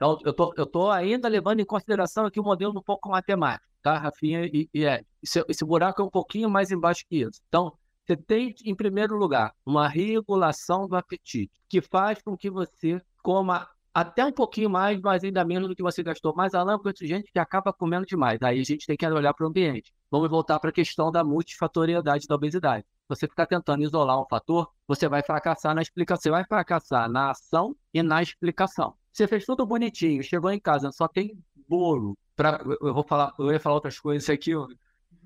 [0.02, 3.68] Então, eu tô, eu tô ainda levando em consideração aqui o modelo um pouco matemático,
[3.84, 5.06] tá, Rafinha e, e Ed?
[5.22, 7.40] Esse, esse buraco é um pouquinho mais embaixo que isso.
[7.48, 7.72] Então,
[8.04, 13.70] você tem, em primeiro lugar, uma regulação do apetite, que faz com que você coma
[13.94, 16.34] até um pouquinho mais, mas ainda menos do que você gastou.
[16.36, 18.42] Mas, Alan, tem gente que acaba comendo demais.
[18.42, 19.94] Aí a gente tem que olhar para o ambiente.
[20.10, 22.84] Vamos voltar para a questão da multifatoriedade da obesidade.
[23.08, 26.24] Você ficar tentando isolar um fator, você vai fracassar na explicação.
[26.24, 28.96] Você vai fracassar na ação e na explicação.
[29.12, 32.18] Você fez tudo bonitinho, chegou em casa, só tem bolo.
[32.36, 34.68] Pra, eu vou falar, eu ia falar outras coisas aqui, ó.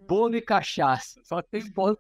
[0.08, 1.21] bolo e cachaça.
[1.24, 1.98] Só tem bolo.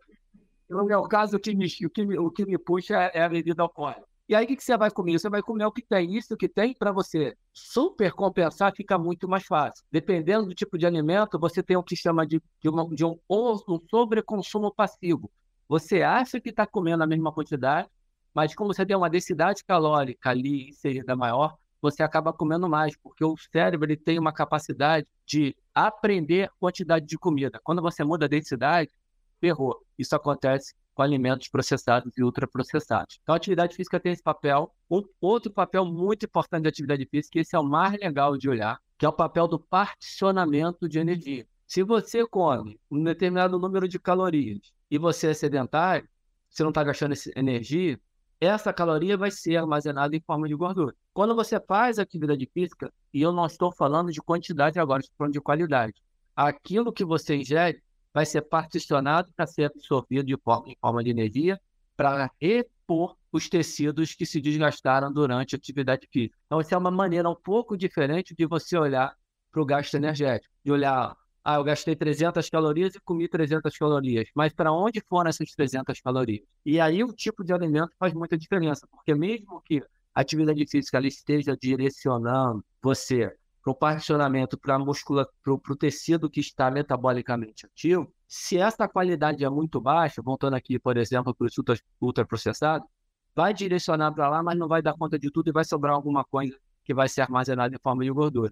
[0.69, 3.29] No meu caso, o que me, o que me, o que me puxa é a
[3.29, 4.03] bebida alcoólica.
[4.27, 5.19] E aí, o que, que você vai comer?
[5.19, 6.15] Você vai comer o que tem.
[6.15, 9.85] Isso que tem, para você super compensar, fica muito mais fácil.
[9.91, 13.19] Dependendo do tipo de alimento, você tem o que chama de, de, uma, de um,
[13.29, 15.31] um sobreconsumo passivo.
[15.67, 17.87] Você acha que está comendo a mesma quantidade,
[18.33, 23.23] mas como você tem uma densidade calórica ali inserida maior, você acaba comendo mais, porque
[23.23, 27.59] o cérebro ele tem uma capacidade de aprender quantidade de comida.
[27.63, 28.91] Quando você muda a densidade,
[29.39, 29.85] ferrou.
[29.97, 33.19] Isso acontece com alimentos processados e ultraprocessados.
[33.21, 34.73] Então, a atividade física tem esse papel.
[34.89, 38.79] Um outro papel muito importante da atividade física, esse é o mais legal de olhar,
[38.97, 41.45] que é o papel do particionamento de energia.
[41.67, 46.07] Se você come um determinado número de calorias e você é sedentário,
[46.49, 47.99] você não está gastando energia,
[48.39, 50.93] essa caloria vai ser armazenada em forma de gordura.
[51.13, 55.33] Quando você faz atividade física, e eu não estou falando de quantidade agora, estou falando
[55.33, 55.93] de qualidade,
[56.35, 57.81] aquilo que você ingere
[58.13, 61.59] vai ser particionado para ser absorvido de forma, em forma de energia
[61.95, 66.37] para repor os tecidos que se desgastaram durante a atividade física.
[66.45, 69.15] Então, essa é uma maneira um pouco diferente de você olhar
[69.51, 74.27] para o gasto energético, de olhar, ah, eu gastei 300 calorias e comi 300 calorias,
[74.33, 76.43] mas para onde foram essas 300 calorias?
[76.65, 79.77] E aí o tipo de alimento faz muita diferença, porque mesmo que
[80.15, 83.31] a atividade física esteja direcionando você
[83.61, 89.79] para o particionamento, para o tecido que está metabolicamente ativo, se essa qualidade é muito
[89.79, 91.53] baixa, voltando aqui, por exemplo, para os
[92.01, 92.87] ultraprocessados,
[93.35, 96.23] vai direcionar para lá, mas não vai dar conta de tudo e vai sobrar alguma
[96.23, 98.51] coisa que vai ser armazenada em forma de gordura,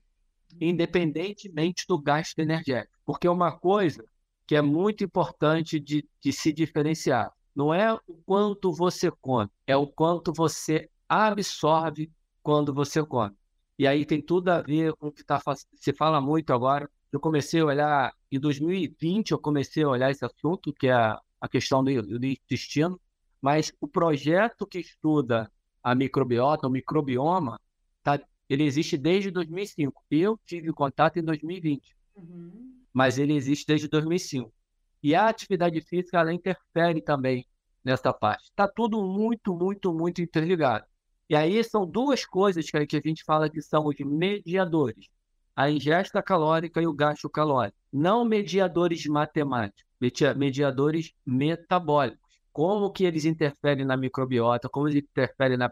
[0.59, 2.93] independentemente do gasto energético.
[3.05, 4.03] Porque uma coisa
[4.45, 9.75] que é muito importante de, de se diferenciar não é o quanto você come, é
[9.75, 12.11] o quanto você absorve
[12.41, 13.35] quando você come.
[13.77, 15.41] E aí tem tudo a ver com o que tá,
[15.75, 16.89] se fala muito agora.
[17.11, 21.49] Eu comecei a olhar, em 2020, eu comecei a olhar esse assunto, que é a
[21.49, 22.99] questão do, do intestino,
[23.41, 25.51] mas o projeto que estuda
[25.83, 27.59] a microbiota, o microbioma,
[28.01, 28.19] tá,
[28.53, 30.03] ele existe desde 2005.
[30.11, 32.83] Eu tive contato em 2020, uhum.
[32.93, 34.53] mas ele existe desde 2005.
[35.01, 37.45] E a atividade física, ela interfere também
[37.83, 38.45] nessa parte.
[38.45, 40.85] Está tudo muito, muito, muito interligado.
[41.27, 45.07] E aí são duas coisas que a gente fala que são os mediadores:
[45.55, 47.77] a ingesta calórica e o gasto calórico.
[47.91, 49.83] Não mediadores matemáticos,
[50.35, 52.21] mediadores metabólicos.
[52.51, 55.71] Como que eles interferem na microbiota, como eles interferem na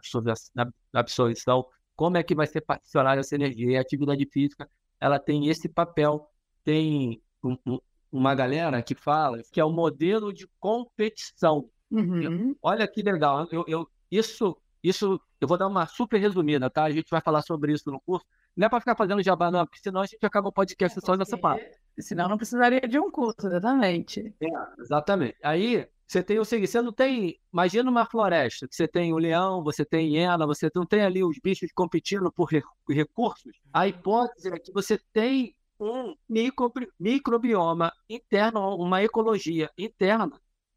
[0.94, 1.66] absorção,
[1.96, 3.72] como é que vai ser particionada essa energia.
[3.72, 6.28] E a atividade física, ela tem esse papel.
[6.64, 7.80] Tem um, um,
[8.12, 11.70] uma galera que fala que é o modelo de competição.
[11.90, 12.56] Uhum.
[12.62, 13.48] Olha que legal.
[13.52, 16.84] Eu, eu, isso isso, eu vou dar uma super resumida, tá?
[16.84, 18.26] A gente vai falar sobre isso no curso.
[18.56, 21.02] Não é para ficar fazendo jabá, não, porque senão a gente acaba o podcast é
[21.02, 21.80] só nessa parte.
[22.00, 24.34] Senão não precisaria de um curso, exatamente.
[24.42, 25.38] É, exatamente.
[25.44, 27.40] Aí você tem o seguinte: você não tem.
[27.54, 31.24] Imagina uma floresta, que você tem o leão, você tem hiena, você não tem ali
[31.24, 32.50] os bichos competindo por
[32.90, 33.54] recursos.
[33.72, 36.70] A hipótese é que você tem um micro,
[37.00, 40.30] microbioma interno, uma ecologia interna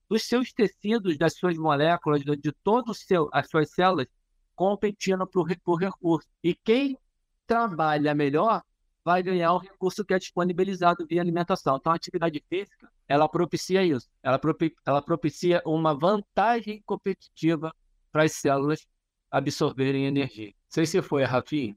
[0.08, 4.06] dos seus tecidos, das suas moléculas, de todas as suas células
[4.54, 6.28] competindo por, por recurso.
[6.44, 6.96] E quem
[7.44, 8.62] trabalha melhor
[9.04, 11.76] vai ganhar o recurso que é disponibilizado via alimentação.
[11.76, 14.08] Então, a atividade física, ela propicia isso.
[14.22, 17.74] Ela, propicia, ela propicia uma vantagem competitiva
[18.10, 18.86] para as células
[19.30, 20.46] absorverem energia.
[20.46, 21.76] Não sei se foi, Rafinha.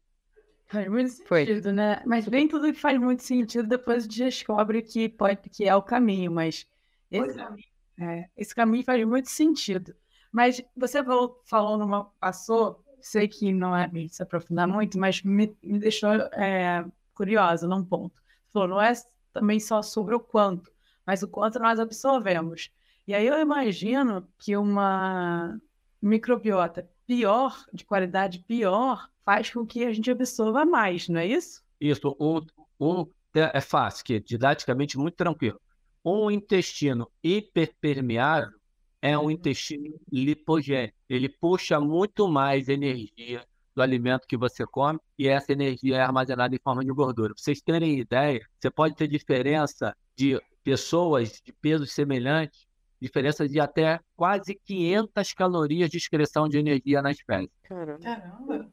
[0.67, 1.71] Faz muito sentido, foi.
[1.71, 2.01] né?
[2.05, 6.31] Mas nem tudo que faz muito sentido depois descobre que pode que é o caminho,
[6.31, 6.65] mas
[7.09, 7.43] esse é.
[7.43, 9.95] caminho é, esse caminho faz muito sentido.
[10.31, 12.05] Mas você falou numa.
[12.19, 16.85] passou, sei que não é se aprofundar muito, mas me, me deixou é,
[17.17, 18.15] curiosa num ponto.
[18.15, 18.93] Você falou, não é
[19.33, 20.71] também só sobre o quanto,
[21.05, 22.69] mas o quanto nós absorvemos.
[23.07, 25.59] E aí eu imagino que uma
[26.01, 31.63] microbiota pior, de qualidade pior, faz com que a gente absorva mais, não é isso?
[31.79, 32.15] Isso.
[32.19, 32.41] Um,
[32.79, 35.59] um é fácil, que é didaticamente muito tranquilo
[36.09, 38.57] um intestino hiperpermeável,
[39.01, 40.97] é um intestino lipogênico.
[41.09, 43.45] Ele puxa muito mais energia
[43.77, 47.35] do alimento que você come e essa energia é armazenada em forma de gordura.
[47.35, 52.65] Pra vocês terem ideia, você pode ter diferença de pessoas de pesos semelhantes,
[52.99, 57.51] diferença de até quase 500 calorias de excreção de energia nas fezes.
[57.61, 58.67] Caramba!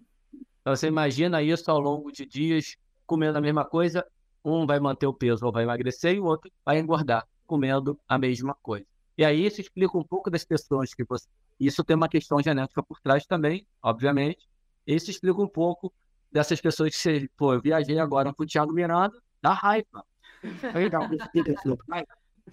[0.63, 2.75] Então você imagina isso ao longo de dias
[3.07, 4.07] comendo a mesma coisa,
[4.43, 8.17] um vai manter o peso ou vai emagrecer e o outro vai engordar comendo a
[8.17, 8.87] mesma coisa.
[9.19, 11.29] E aí isso explica um pouco das pessoas que você...
[11.61, 14.49] Isso tem uma questão genética por trás também, obviamente.
[14.87, 15.93] Isso explica um pouco
[16.31, 17.29] dessas pessoas que você...
[17.37, 20.05] Pô, eu viajei agora com o Thiago Miranda, dá raiva.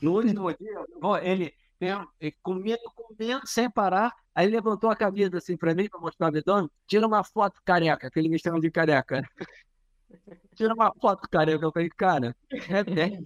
[0.02, 0.86] No último dia,
[1.22, 6.28] ele, ele comendo, comendo sem parar, Aí levantou a camisa assim para mim, para mostrar
[6.28, 6.70] o abdômen.
[6.88, 9.28] Tira uma foto careca, que ele me chama de careca.
[10.56, 11.66] Tira uma foto careca.
[11.66, 13.20] Eu falei, cara, é, é,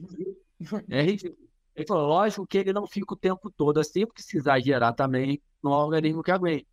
[0.89, 1.45] é ridículo.
[1.75, 5.41] Ele falou, lógico que ele não fica o tempo todo assim, porque se exagerar também
[5.61, 6.65] no organismo que aguenta.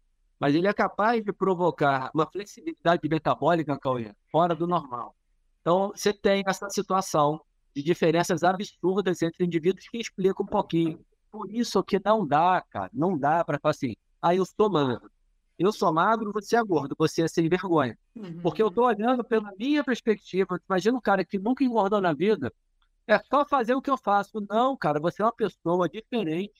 [0.42, 5.14] Mas ele é capaz de provocar uma flexibilidade metabólica, Cauê, fora do normal.
[5.61, 7.40] Então, você tem essa situação
[7.72, 10.98] de diferenças absurdas entre indivíduos que explica um pouquinho.
[11.31, 15.09] Por isso que não dá, cara, não dá para falar assim, aí eu sou magro.
[15.57, 17.96] Eu sou magro, você é gordo, você é sem vergonha.
[18.16, 18.40] Uhum.
[18.42, 20.61] Porque eu estou olhando pela minha perspectiva.
[20.68, 22.52] Imagina um cara que nunca engordou na vida,
[23.07, 24.44] é só fazer o que eu faço.
[24.50, 26.52] Não, cara, você é uma pessoa diferente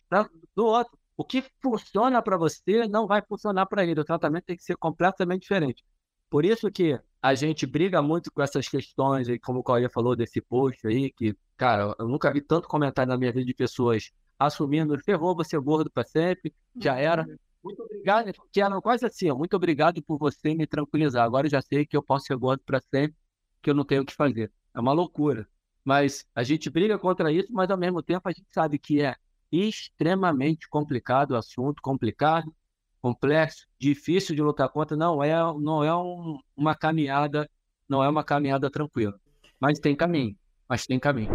[0.55, 0.97] do outro.
[1.17, 4.01] O que funciona para você não vai funcionar para ele.
[4.01, 5.85] O tratamento tem que ser completamente diferente.
[6.31, 10.41] Por isso que a gente briga muito com essas questões, como o Cauê falou desse
[10.41, 14.99] post aí, que, cara, eu nunca vi tanto comentário na minha vida de pessoas assumindo,
[15.05, 17.23] ferrou, você é gordo para sempre, já era.
[17.23, 17.37] Uhum.
[17.63, 21.25] Muito obrigado, que era quase assim, ó, muito obrigado por você me tranquilizar.
[21.25, 23.17] Agora eu já sei que eu posso ser gordo para sempre,
[23.61, 24.51] que eu não tenho o que fazer.
[24.75, 25.47] É uma loucura.
[25.85, 29.15] Mas a gente briga contra isso, mas ao mesmo tempo a gente sabe que é
[29.53, 32.53] extremamente complicado o assunto, complicado,
[33.01, 34.97] complexo, difícil de lutar contra.
[34.97, 37.49] Não é, não é um, uma caminhada,
[37.89, 39.21] não é uma caminhada tranquila.
[39.61, 40.37] Mas tem caminho,
[40.69, 41.31] mas tem caminho.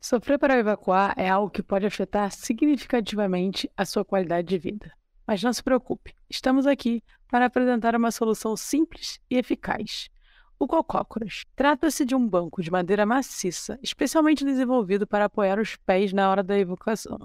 [0.00, 4.92] Sofrer para evacuar é algo que pode afetar significativamente a sua qualidade de vida.
[5.26, 10.10] Mas não se preocupe, estamos aqui para apresentar uma solução simples e eficaz.
[10.58, 16.12] O cocócoras trata-se de um banco de madeira maciça, especialmente desenvolvido para apoiar os pés
[16.12, 17.18] na hora da evacuação,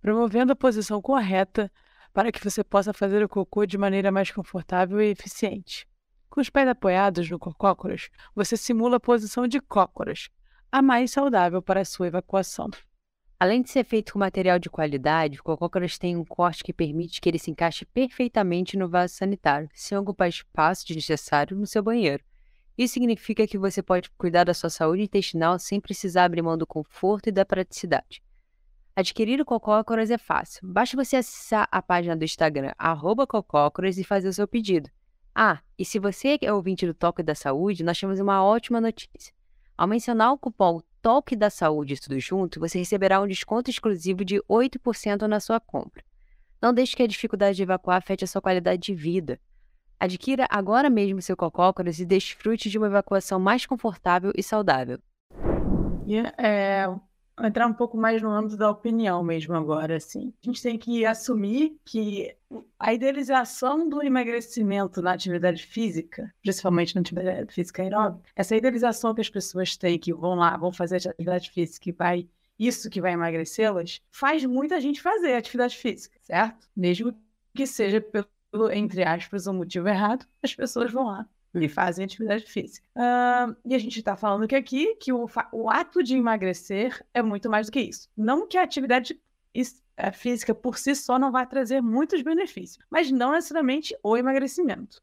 [0.00, 1.70] promovendo a posição correta
[2.12, 5.86] para que você possa fazer o cocô de maneira mais confortável e eficiente.
[6.28, 10.28] Com os pés apoiados no cocócoras, você simula a posição de cócoras,
[10.70, 12.68] a mais saudável para a sua evacuação.
[13.38, 17.20] Além de ser feito com material de qualidade, o cocócoras tem um corte que permite
[17.20, 22.22] que ele se encaixe perfeitamente no vaso sanitário, sem ocupar espaço desnecessário no seu banheiro.
[22.76, 26.66] Isso significa que você pode cuidar da sua saúde intestinal sem precisar abrir mão do
[26.66, 28.22] conforto e da praticidade.
[28.94, 30.60] Adquirir o Cocócoras é fácil.
[30.68, 32.72] Basta você acessar a página do Instagram,
[33.28, 34.90] Cocócoras, e fazer o seu pedido.
[35.34, 39.32] Ah, e se você é ouvinte do Toque da Saúde, nós temos uma ótima notícia.
[39.76, 44.40] Ao mencionar o cupom Toque da Saúde tudo junto, você receberá um desconto exclusivo de
[44.42, 46.04] 8% na sua compra.
[46.60, 49.40] Não deixe que a dificuldade de evacuar afete a sua qualidade de vida.
[50.02, 54.98] Adquira agora mesmo seu cocócoras e desfrute de uma evacuação mais confortável e saudável.
[56.04, 56.88] E é,
[57.40, 60.34] entrar um pouco mais no âmbito da opinião mesmo agora, assim.
[60.42, 62.34] A gente tem que assumir que
[62.80, 69.20] a idealização do emagrecimento na atividade física, principalmente na atividade física aeróbica, essa idealização que
[69.20, 73.12] as pessoas têm que vão lá, vão fazer atividade física e vai isso que vai
[73.12, 76.68] emagrecê-las, faz muita gente fazer atividade física, certo?
[76.76, 77.14] Mesmo
[77.54, 78.26] que seja pelo,
[78.72, 82.86] entre aspas, um motivo errado, as pessoas vão lá e fazem atividade física.
[82.96, 87.22] Uh, e a gente está falando que aqui que o, o, ato de emagrecer é
[87.22, 88.08] muito mais do que isso.
[88.16, 89.20] Não que a atividade
[89.96, 95.02] é, física por si só não vai trazer muitos benefícios, mas não necessariamente o emagrecimento.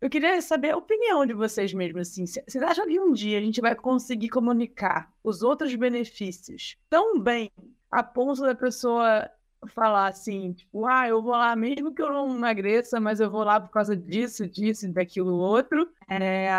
[0.00, 2.24] Eu queria saber a opinião de vocês mesmos, assim.
[2.24, 7.50] Vocês acham que um dia a gente vai conseguir comunicar os outros benefícios tão bem
[7.90, 9.30] a ponto da pessoa
[9.68, 13.44] falar assim, tipo, ah, eu vou lá mesmo que eu não emagreça, mas eu vou
[13.44, 15.88] lá por causa disso, disso daquilo outro.
[16.08, 16.50] É,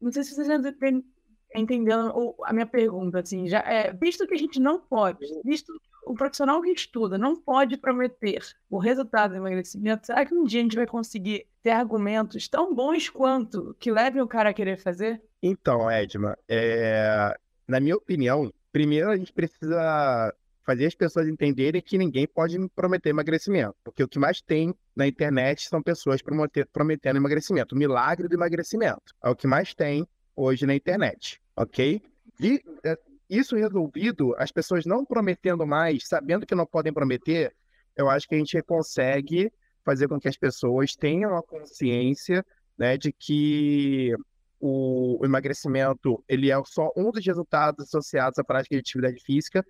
[0.00, 1.02] não sei se vocês estão
[1.54, 5.72] entendendo a minha pergunta, assim, já é, visto que a gente não pode, visto
[6.04, 8.40] o profissional que estuda não pode prometer
[8.70, 12.74] o resultado do emagrecimento, será que um dia a gente vai conseguir ter argumentos tão
[12.74, 15.20] bons quanto que levem o cara a querer fazer?
[15.42, 17.36] Então, Edma, é...
[17.66, 20.32] na minha opinião, primeiro a gente precisa
[20.66, 23.76] fazer as pessoas entenderem que ninguém pode prometer emagrecimento.
[23.84, 26.20] Porque o que mais tem na internet são pessoas
[26.72, 27.74] prometendo emagrecimento.
[27.74, 32.02] O milagre do emagrecimento é o que mais tem hoje na internet, ok?
[32.40, 32.98] E é,
[33.30, 37.54] isso resolvido, as pessoas não prometendo mais, sabendo que não podem prometer,
[37.96, 39.50] eu acho que a gente consegue
[39.84, 42.44] fazer com que as pessoas tenham a consciência
[42.76, 44.14] né, de que
[44.60, 49.64] o, emagrecimento ele é só um dos resultados associados à prática de atividade física,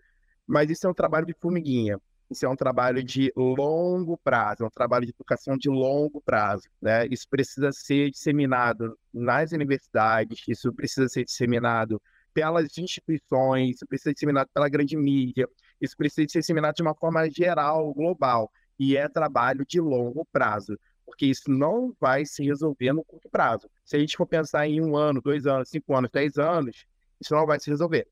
[0.47, 2.01] mas isso é um trabalho de formiguinha.
[2.29, 6.69] Isso é um trabalho de longo prazo, é um trabalho de educação de longo prazo.
[6.83, 7.07] Né?
[7.07, 12.03] Isso precisa ser disseminado nas universidades, isso precisa ser disseminado
[12.35, 15.49] pelas instituições, isso precisa ser disseminado pela grande mídia,
[15.81, 18.51] isso precisa ser disseminado de uma forma geral, global.
[18.79, 23.71] E é trabalho de longo prazo, porque isso não vai se resolver no curto prazo.
[23.85, 26.85] Se a gente for pensar em um ano, dois anos, cinco anos, dez anos,
[27.21, 28.07] isso não vai se resolver,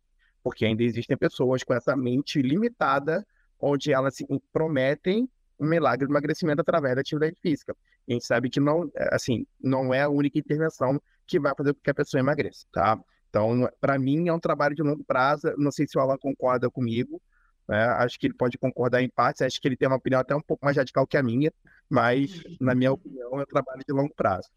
[0.45, 3.27] porque ainda existem pessoas com essa mente limitada
[3.59, 5.27] onde elas se prometem
[5.59, 7.75] um milagre de emagrecimento através da atividade física.
[8.07, 11.81] A gente sabe que não, assim, não é a única intervenção que vai fazer com
[11.81, 13.01] que a pessoa emagreça, tá?
[13.31, 15.55] Então, para mim, é um trabalho de longo prazo.
[15.57, 17.21] Não sei se o Alan concorda comigo,
[17.67, 17.87] né?
[17.87, 19.41] Acho que ele pode concordar em partes.
[19.41, 21.51] Acho que ele tem uma opinião até um pouco mais radical que a minha,
[21.89, 24.51] mas, na minha opinião, é um trabalho de longo prazo.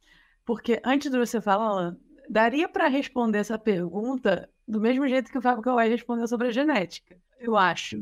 [0.45, 1.95] Porque antes de você falar,
[2.30, 6.51] daria para responder essa pergunta do mesmo jeito que o Fábio Kawai respondeu sobre a
[6.51, 8.01] genética, eu acho.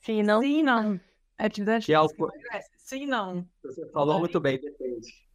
[0.00, 0.40] Sim, não?
[0.40, 1.00] Sim, não.
[1.38, 2.08] Atividade que é o...
[2.76, 3.46] Sim, não.
[3.62, 5.26] Você falou muito bem, depende.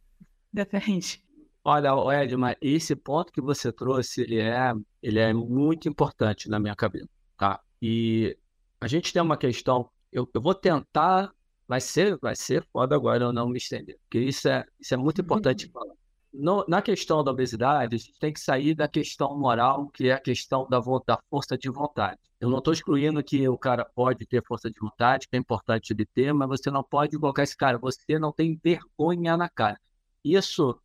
[0.52, 1.22] Depende.
[1.64, 6.74] Olha, Edmar, esse ponto que você trouxe, ele é, ele é muito importante na minha
[6.74, 7.08] cabeça,
[7.38, 7.60] tá?
[7.80, 8.36] E
[8.80, 11.32] a gente tem uma questão, eu, eu vou tentar,
[11.68, 14.96] vai ser, vai ser foda agora eu não me estender, porque isso é, isso é
[14.96, 15.94] muito importante falar
[16.32, 20.12] no, na questão da obesidade, a gente tem que sair da questão moral, que é
[20.12, 22.18] a questão da, da força de vontade.
[22.40, 25.92] Eu não estou excluindo que o cara pode ter força de vontade, que é importante
[25.92, 29.78] ele ter, mas você não pode colocar esse cara, você não tem vergonha na cara.
[30.24, 30.78] Isso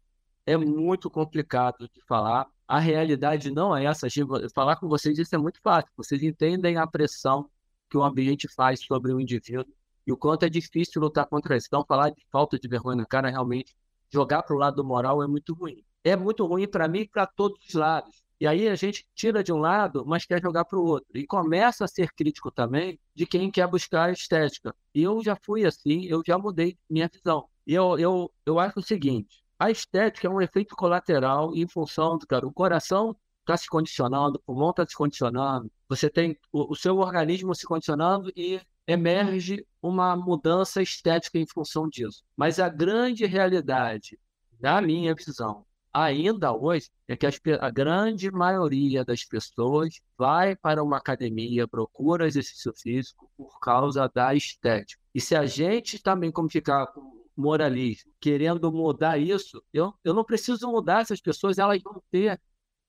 [0.45, 2.45] é muito complicado de falar.
[2.67, 4.07] A realidade não é essa.
[4.53, 5.89] Falar com vocês isso é muito fácil.
[5.95, 7.49] Vocês entendem a pressão
[7.89, 9.65] que o ambiente faz sobre o indivíduo
[10.05, 11.67] e o quanto é difícil lutar contra isso.
[11.67, 13.75] Então, falar de falta de vergonha na cara realmente
[14.11, 15.83] jogar para o lado moral é muito ruim.
[16.03, 18.23] É muito ruim para mim e para todos os lados.
[18.39, 21.09] E aí a gente tira de um lado, mas quer jogar para o outro.
[21.15, 24.75] E começa a ser crítico também de quem quer buscar estética.
[24.93, 27.47] E eu já fui assim, eu já mudei minha visão.
[27.65, 32.17] E eu, eu, eu acho o seguinte: a estética é um efeito colateral em função
[32.17, 32.45] do cara.
[32.47, 36.97] O coração está se condicionando, o pulmão está se condicionando, você tem o, o seu
[36.97, 42.23] organismo se condicionando e emerge uma mudança estética em função disso.
[42.35, 44.17] Mas a grande realidade,
[44.59, 47.27] da minha visão, ainda hoje, é que
[47.59, 54.33] a grande maioria das pessoas vai para uma academia, procura exercício físico por causa da
[54.33, 55.01] estética.
[55.13, 60.23] E se a gente também como ficar com moralismo, querendo mudar isso, eu, eu não
[60.23, 62.39] preciso mudar essas pessoas, elas vão ter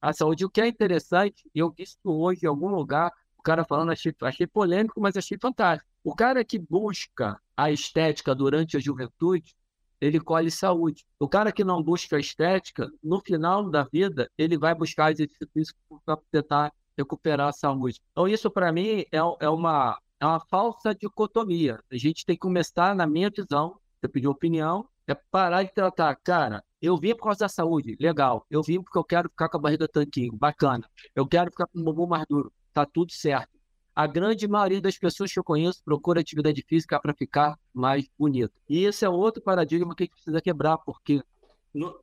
[0.00, 0.44] a saúde.
[0.44, 4.14] O que é interessante, eu vi isso hoje em algum lugar, o cara falando, achei,
[4.22, 5.87] achei polêmico, mas achei fantástico.
[6.08, 9.54] O cara que busca a estética durante a juventude,
[10.00, 11.04] ele colhe saúde.
[11.20, 15.46] O cara que não busca a estética, no final da vida, ele vai buscar exercício
[15.52, 18.00] físico para tentar recuperar a saúde.
[18.12, 21.78] Então, isso para mim é, é, uma, é uma falsa dicotomia.
[21.92, 26.16] A gente tem que começar, na minha visão, você pediu opinião, é parar de tratar,
[26.16, 28.46] cara, eu vim por causa da saúde, legal.
[28.48, 30.88] Eu vim porque eu quero ficar com a barriga tanquinho, bacana.
[31.14, 33.57] Eu quero ficar com o bumbum mais duro, tá tudo certo.
[33.98, 38.52] A grande maioria das pessoas que eu conheço procura atividade física para ficar mais bonito.
[38.68, 41.20] E esse é outro paradigma que a gente precisa quebrar, porque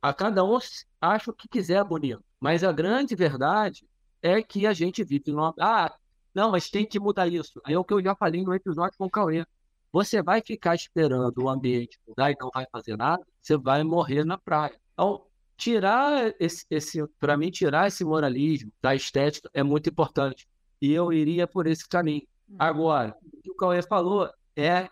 [0.02, 0.58] a cada um
[1.00, 2.22] acha o que quiser bonito.
[2.38, 3.88] Mas a grande verdade
[4.20, 5.54] é que a gente vive numa.
[5.58, 5.90] Ah,
[6.34, 7.62] não, mas tem que mudar isso.
[7.66, 9.46] É o que eu já falei no episódio com o Cauê.
[9.90, 14.22] Você vai ficar esperando o ambiente mudar e não vai fazer nada, você vai morrer
[14.22, 14.78] na praia.
[14.92, 15.24] Então,
[15.56, 20.46] tirar esse, esse para mim, tirar esse moralismo da estética é muito importante
[20.80, 22.22] e eu iria por esse caminho.
[22.48, 22.56] Hum.
[22.58, 24.88] Agora, o que o Cauê falou é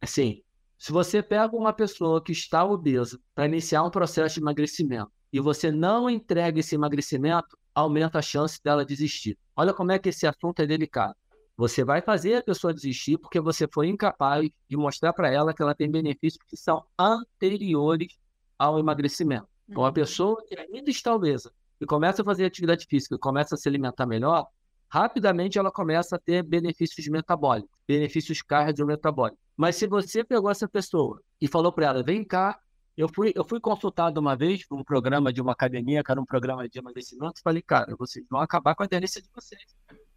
[0.00, 0.42] assim:
[0.78, 5.40] se você pega uma pessoa que está obesa para iniciar um processo de emagrecimento e
[5.40, 9.38] você não entrega esse emagrecimento, aumenta a chance dela desistir.
[9.56, 11.14] Olha como é que esse assunto é delicado.
[11.56, 15.62] Você vai fazer a pessoa desistir porque você foi incapaz de mostrar para ela que
[15.62, 18.18] ela tem benefícios que são anteriores
[18.58, 19.46] ao emagrecimento.
[19.68, 19.92] Então, a uhum.
[19.92, 23.68] pessoa que ainda está obesa e começa a fazer atividade física, e começa a se
[23.68, 24.46] alimentar melhor,
[24.92, 29.40] rapidamente ela começa a ter benefícios metabólicos, benefícios cardiometabólicos.
[29.56, 32.60] Mas se você pegou essa pessoa e falou para ela, vem cá,
[32.94, 36.20] eu fui, eu fui consultado uma vez por um programa de uma academia, que era
[36.20, 39.62] um programa de emagrecimento, e falei, cara, vocês vão acabar com a delícia de vocês.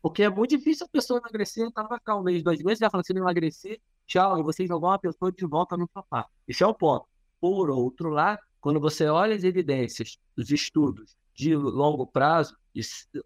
[0.01, 2.89] Porque é muito difícil a pessoa emagrecer, eu tava cá um mês, dois meses, já
[2.89, 6.25] falando, se emagrecer, tchau, e vocês jogam uma pessoa de volta no sofá.
[6.45, 7.07] Esse é o ponto.
[7.39, 12.57] Por outro lado, quando você olha as evidências dos estudos de longo prazo,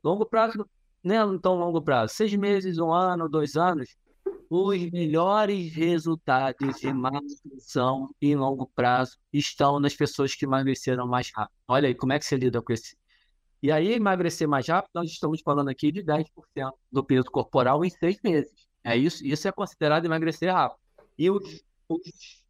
[0.04, 0.64] longo prazo
[1.04, 3.96] não é tão longo prazo, seis meses, um ano, dois anos,
[4.50, 11.56] os melhores resultados de manutenção em longo prazo estão nas pessoas que emagreceram mais rápido.
[11.68, 12.98] Olha aí, como é que você lida com esse?
[13.62, 16.26] E aí, emagrecer mais rápido, nós estamos falando aqui de 10%
[16.92, 18.68] do peso corporal em seis meses.
[18.84, 20.80] É isso, isso é considerado emagrecer rápido.
[21.18, 22.02] E os, os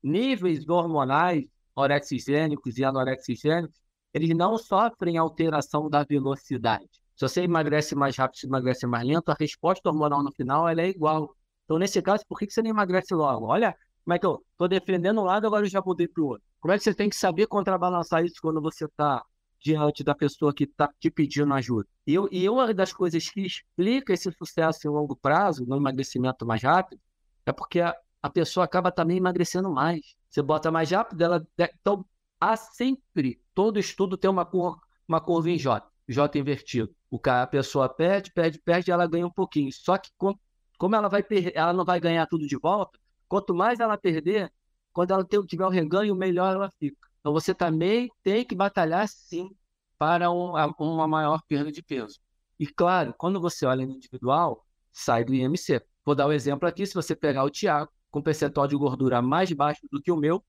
[0.02, 1.46] níveis hormonais
[1.76, 3.76] orexigênicos e anorexigênicos,
[4.14, 6.99] eles não sofrem alteração da velocidade.
[7.20, 10.88] Se você emagrece mais rápido, se emagrece mais lento, a resposta hormonal no final é
[10.88, 11.36] igual.
[11.66, 13.46] Então, nesse caso, por que você não emagrece logo?
[13.48, 16.28] Olha, como é que eu estou defendendo um lado, agora eu já mudei para o
[16.28, 16.48] outro.
[16.62, 19.22] Como é que você tem que saber contrabalançar isso quando você está
[19.62, 21.90] diante da pessoa que está te pedindo ajuda?
[22.08, 26.46] E, eu, e uma das coisas que explica esse sucesso em longo prazo, no emagrecimento
[26.46, 27.02] mais rápido,
[27.46, 27.94] é porque a,
[28.24, 30.16] a pessoa acaba também emagrecendo mais.
[30.30, 31.46] Você bota mais rápido, ela.
[31.82, 32.06] Então,
[32.40, 36.94] há sempre, todo estudo tem uma curva, uma curva em J, J invertido.
[37.10, 39.72] O cara, a pessoa perde, perde, perde, ela ganha um pouquinho.
[39.72, 42.98] Só que como ela vai ela não vai ganhar tudo de volta,
[43.28, 44.52] quanto mais ela perder,
[44.92, 46.98] quando ela tiver o reganho, melhor ela fica.
[47.20, 49.56] Então você também tem que batalhar sim
[49.98, 52.20] para uma maior perda de peso.
[52.60, 55.82] E claro, quando você olha no individual, sai do IMC.
[56.06, 59.52] Vou dar um exemplo aqui, se você pegar o Tiago, com percentual de gordura mais
[59.52, 60.44] baixo do que o meu,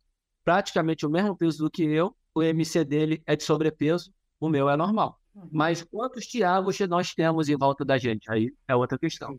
[0.45, 4.71] praticamente o mesmo peso do que eu, o MC dele é de sobrepeso, o meu
[4.71, 5.20] é normal.
[5.51, 8.31] Mas quantos Tiagos nós temos em volta da gente?
[8.31, 9.39] Aí é outra questão.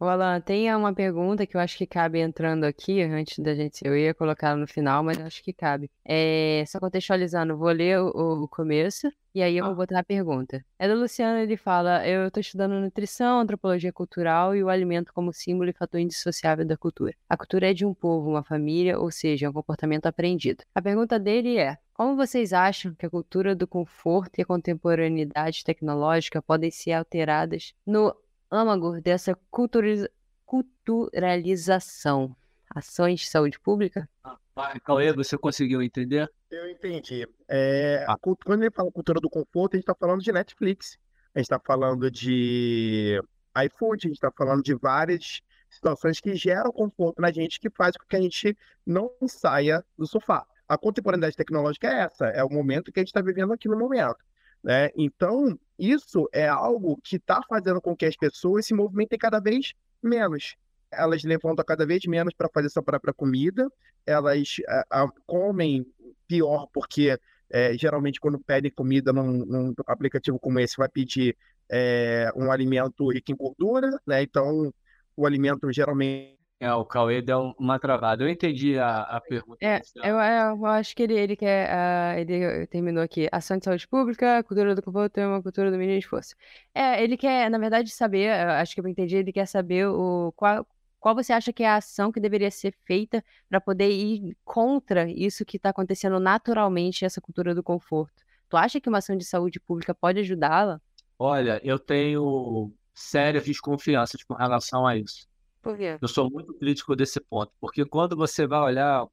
[0.00, 3.80] O Alan, tem uma pergunta que eu acho que cabe entrando aqui, antes da gente.
[3.84, 5.90] Eu ia colocar no final, mas acho que cabe.
[6.04, 9.76] É, só contextualizando, vou ler o, o começo e aí eu vou ah.
[9.76, 10.64] botar a pergunta.
[10.78, 15.32] É do Luciano, ele fala: Eu estou estudando nutrição, antropologia cultural e o alimento como
[15.32, 17.14] símbolo e fator indissociável da cultura.
[17.28, 20.64] A cultura é de um povo, uma família, ou seja, é um comportamento aprendido.
[20.74, 25.64] A pergunta dele é: como vocês acham que a cultura do conforto e a contemporaneidade
[25.64, 28.14] tecnológica podem ser alteradas no
[28.50, 30.10] âmago dessa culturiza
[30.44, 32.34] culturalização?
[32.70, 34.08] Ações de saúde pública?
[34.22, 34.38] Ah,
[34.84, 36.30] Cauê, você conseguiu entender?
[36.50, 37.26] Eu entendi.
[37.48, 38.16] É, ah.
[38.18, 40.98] Quando ele fala cultura do conforto, a gente está falando de Netflix,
[41.34, 43.20] a gente está falando de
[43.64, 45.40] iFood, a gente está falando de várias
[45.70, 50.06] situações que geram conforto na gente, que faz com que a gente não saia do
[50.06, 50.46] sofá.
[50.66, 53.78] A contemporaneidade tecnológica é essa, é o momento que a gente está vivendo aqui no
[53.78, 54.18] momento.
[54.62, 54.90] Né?
[54.96, 59.72] Então, isso é algo que está fazendo com que as pessoas se movimentem cada vez
[60.02, 60.56] menos.
[60.90, 63.70] Elas levantam cada vez menos para fazer sua própria comida,
[64.06, 65.86] elas a, a, comem
[66.26, 67.18] pior, porque
[67.50, 71.36] é, geralmente quando pedem comida num, num, aplicativo como esse, vai pedir
[71.70, 74.22] é, um alimento rico em gordura, né?
[74.22, 74.72] Então,
[75.16, 78.24] o alimento geralmente é, o Cauê deu uma travada.
[78.24, 79.64] Eu entendi a, a pergunta.
[79.64, 81.70] É, eu, eu, acho que ele, ele quer.
[81.70, 83.28] Uh, ele terminou aqui.
[83.30, 86.34] Ação de saúde pública, cultura do conforto uma cultura do mínimo esforço.
[86.74, 90.66] É, ele quer, na verdade, saber, acho que eu entendi, ele quer saber o, qual,
[90.98, 95.08] qual você acha que é a ação que deveria ser feita para poder ir contra
[95.08, 98.24] isso que está acontecendo naturalmente, essa cultura do conforto?
[98.48, 100.80] Tu acha que uma ação de saúde pública pode ajudá-la?
[101.16, 105.27] Olha, eu tenho sérias desconfianças com relação a isso.
[105.62, 105.98] Por quê?
[106.00, 109.06] Eu sou muito crítico desse ponto, porque quando você vai olhar,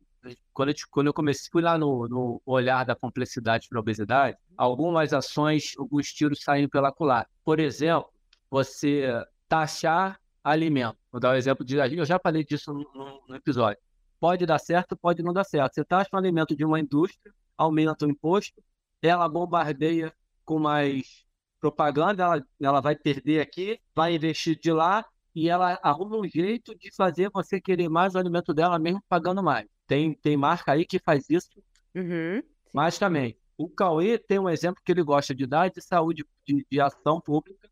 [0.54, 5.14] quando eu, quando eu comecei, lá no, no olhar da complexidade para a obesidade, algumas
[5.14, 7.30] ações, alguns tiros saem pela culatra.
[7.44, 8.10] Por exemplo,
[8.50, 9.08] você
[9.48, 10.98] taxar alimento.
[11.12, 11.76] Vou dar um exemplo de.
[11.78, 13.82] Eu já falei disso no, no episódio.
[14.20, 15.74] Pode dar certo, pode não dar certo.
[15.74, 18.62] Você taxa um alimento de uma indústria, aumenta o imposto,
[19.02, 21.26] ela bombardeia com mais
[21.60, 25.04] propaganda, ela, ela vai perder aqui, vai investir de lá,
[25.36, 29.44] e ela arruma um jeito de fazer você querer mais o alimento dela mesmo pagando
[29.44, 29.68] mais.
[29.86, 31.50] Tem, tem marca aí que faz isso,
[31.94, 32.42] uhum,
[32.74, 33.38] mas também.
[33.58, 37.22] O Cauê tem um exemplo que ele gosta de dar de saúde, de, de ação
[37.22, 37.70] pública,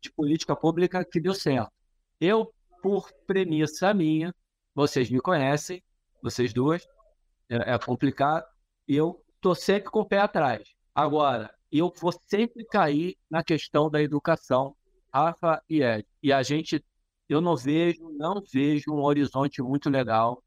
[0.00, 1.72] de política pública que deu certo.
[2.20, 2.52] Eu,
[2.82, 4.34] por premissa minha,
[4.74, 5.82] vocês me conhecem,
[6.20, 6.86] vocês duas,
[7.48, 8.44] é, é complicado,
[8.86, 10.68] eu tô sempre com o pé atrás.
[10.94, 14.76] Agora, eu vou sempre cair na questão da educação
[15.12, 16.06] Rafa e Ed.
[16.22, 16.82] E a gente,
[17.28, 20.42] eu não vejo, não vejo um horizonte muito legal.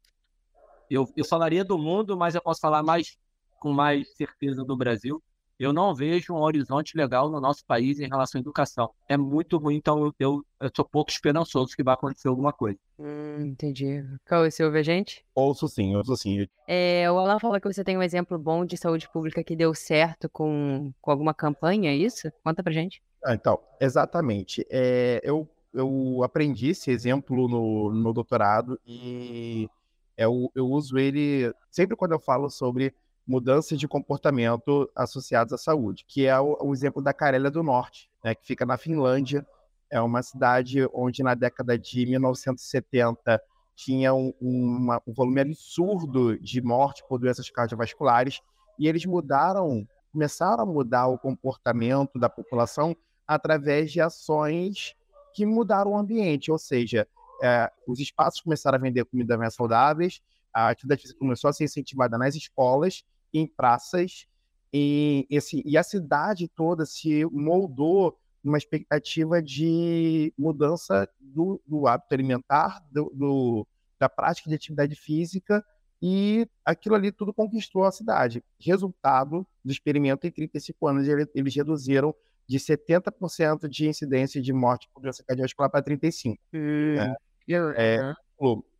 [0.90, 3.16] Eu, eu falaria do mundo, mas eu posso falar mais
[3.58, 5.22] com mais certeza do Brasil.
[5.58, 8.90] Eu não vejo um horizonte legal no nosso país em relação à educação.
[9.08, 12.78] É muito ruim, então eu, eu, eu sou pouco esperançoso que vai acontecer alguma coisa.
[12.98, 14.04] Hum, entendi.
[14.26, 15.24] Cauê, você ouve a gente?
[15.34, 16.46] Ouço sim, ouço sim.
[16.68, 19.74] É, o Alan falou que você tem um exemplo bom de saúde pública que deu
[19.74, 22.30] certo com, com alguma campanha, é isso?
[22.44, 23.02] Conta pra gente.
[23.26, 24.64] Ah, então, exatamente.
[24.70, 29.68] É, eu, eu aprendi esse exemplo no, no doutorado e
[30.16, 32.94] eu, eu uso ele sempre quando eu falo sobre
[33.26, 38.08] mudanças de comportamento associados à saúde, que é o, o exemplo da Carélia do Norte,
[38.22, 39.44] né, que fica na Finlândia,
[39.90, 43.42] é uma cidade onde na década de 1970
[43.74, 48.40] tinha um, uma, um volume absurdo de morte por doenças cardiovasculares
[48.78, 52.96] e eles mudaram, começaram a mudar o comportamento da população
[53.26, 54.94] através de ações
[55.34, 57.06] que mudaram o ambiente, ou seja,
[57.42, 60.22] é, os espaços começaram a vender comida mais saudáveis,
[60.52, 64.26] a atividade física começou a ser incentivada nas escolas, em praças,
[64.72, 72.14] e, esse, e a cidade toda se moldou numa expectativa de mudança do, do hábito
[72.14, 73.66] alimentar, do, do,
[73.98, 75.64] da prática de atividade física,
[76.00, 78.44] e aquilo ali tudo conquistou a cidade.
[78.60, 82.14] Resultado do experimento, em 35 anos, eles reduziram
[82.48, 86.38] de 70% de incidência de morte por doença cardiovascular para 35%.
[86.54, 86.96] Hum.
[86.98, 87.16] É,
[87.48, 88.14] é,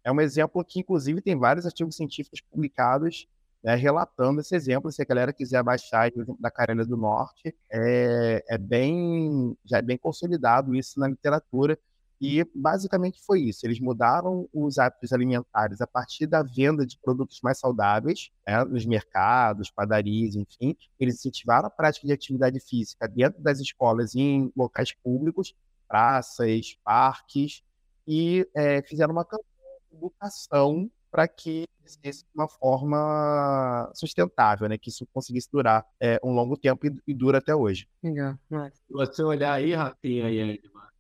[0.04, 3.26] é um exemplo que, inclusive, tem vários artigos científicos publicados
[3.62, 4.92] né, relatando esse exemplo.
[4.92, 9.98] Se a galera quiser baixar da Carolina do Norte, é, é bem, já é bem
[9.98, 11.76] consolidado isso na literatura.
[12.20, 13.66] E basicamente foi isso.
[13.66, 18.86] Eles mudaram os hábitos alimentares a partir da venda de produtos mais saudáveis, né, nos
[18.86, 20.76] mercados, padarias, enfim.
[20.98, 25.54] Eles incentivaram a prática de atividade física dentro das escolas e em locais públicos,
[25.86, 27.62] praças, parques,
[28.06, 29.46] e é, fizeram uma campanha
[29.90, 34.76] de educação para que existisse uma forma sustentável, né?
[34.76, 37.88] Que isso conseguisse durar é, um longo tempo e, e dura até hoje.
[38.02, 38.36] Legal.
[38.72, 40.92] Se você olhar aí, Rafinha e Edmar,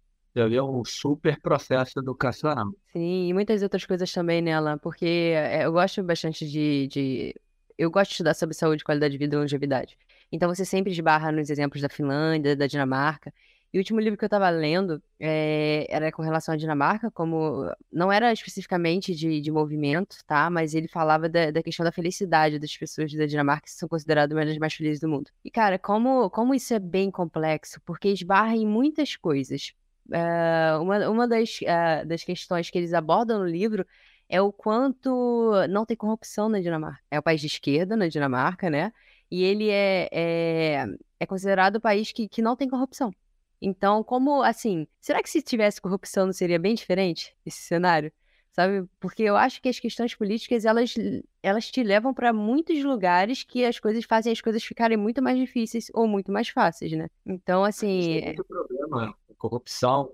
[0.44, 2.70] vê um super processo educacional.
[2.92, 7.34] Sim, e muitas outras coisas também nela, porque é, eu gosto bastante de, de...
[7.78, 9.96] Eu gosto de estudar sobre saúde, qualidade de vida e longevidade.
[10.30, 13.32] Então você sempre esbarra nos exemplos da Finlândia, da Dinamarca,
[13.72, 17.70] e o último livro que eu estava lendo é, era com relação à Dinamarca, como
[17.92, 20.48] não era especificamente de, de movimento, tá?
[20.48, 24.34] Mas ele falava da, da, questão da felicidade das pessoas da Dinamarca, que são consideradas
[24.34, 25.30] uma das mais felizes do mundo.
[25.44, 29.74] E, cara, como, como isso é bem complexo, porque esbarra em muitas coisas.
[30.08, 33.84] Uh, uma uma das, uh, das questões que eles abordam no livro
[34.28, 37.02] é o quanto não tem corrupção na Dinamarca.
[37.10, 38.92] É o país de esquerda na Dinamarca, né?
[39.30, 40.86] E ele é, é,
[41.20, 43.12] é considerado o país que, que não tem corrupção.
[43.60, 48.12] Então, como assim, será que se tivesse corrupção não seria bem diferente esse cenário?
[48.52, 48.88] Sabe?
[48.98, 50.94] Porque eu acho que as questões políticas, elas,
[51.42, 55.38] elas te levam para muitos lugares que as coisas fazem as coisas ficarem muito mais
[55.38, 57.08] difíceis ou muito mais fáceis, né?
[57.24, 58.00] Então, assim.
[58.14, 59.14] Tem muito problema.
[59.38, 60.10] Corrupção,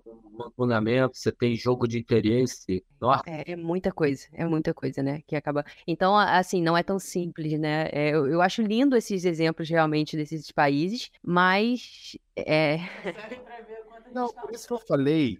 [0.56, 2.84] fundamento, você tem jogo de interesse.
[3.26, 5.22] É, é, muita coisa, é muita coisa, né?
[5.26, 5.64] Que acaba.
[5.86, 7.88] Então, assim, não é tão simples, né?
[7.92, 12.16] É, eu, eu, acho lindo esses exemplos realmente desses países, mas.
[12.36, 12.78] É...
[14.12, 15.38] Não, por isso que eu falei,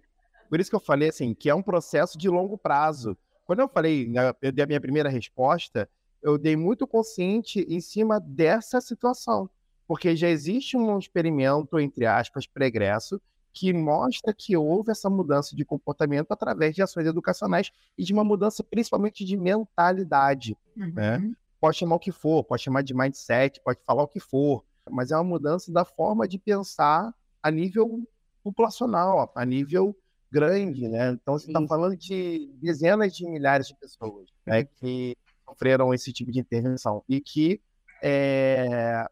[0.49, 3.17] por isso que eu falei assim, que é um processo de longo prazo.
[3.45, 4.11] Quando eu falei,
[4.41, 5.89] eu dei a minha primeira resposta,
[6.21, 9.49] eu dei muito consciente em cima dessa situação.
[9.85, 13.21] Porque já existe um experimento, entre aspas, pregresso,
[13.53, 18.23] que mostra que houve essa mudança de comportamento através de ações educacionais e de uma
[18.23, 20.57] mudança principalmente de mentalidade.
[20.75, 20.85] Né?
[20.85, 20.93] Uhum.
[20.93, 21.35] Né?
[21.61, 25.11] Pode chamar o que for, pode chamar de mindset, pode falar o que for, mas
[25.11, 28.03] é uma mudança da forma de pensar a nível
[28.43, 29.95] populacional, a nível
[30.29, 31.11] grande, né?
[31.11, 34.67] Então você está falando de dezenas de milhares de pessoas né, uhum.
[34.75, 37.61] que sofreram esse tipo de intervenção e que
[38.01, 39.07] é,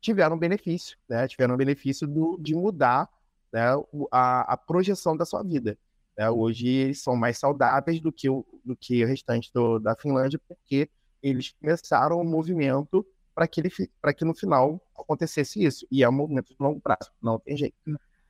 [0.00, 1.26] tiveram benefício, né?
[1.26, 3.10] Tiveram benefício do, de mudar
[3.54, 3.72] né,
[4.10, 5.78] a, a projeção da sua vida.
[6.18, 6.28] Né?
[6.28, 10.40] Hoje eles são mais saudáveis do que o, do que o restante do, da Finlândia,
[10.48, 10.90] porque
[11.22, 15.86] eles começaram um movimento para que, ele, que no final acontecesse isso.
[15.88, 17.76] E é um movimento de longo prazo, não tem jeito.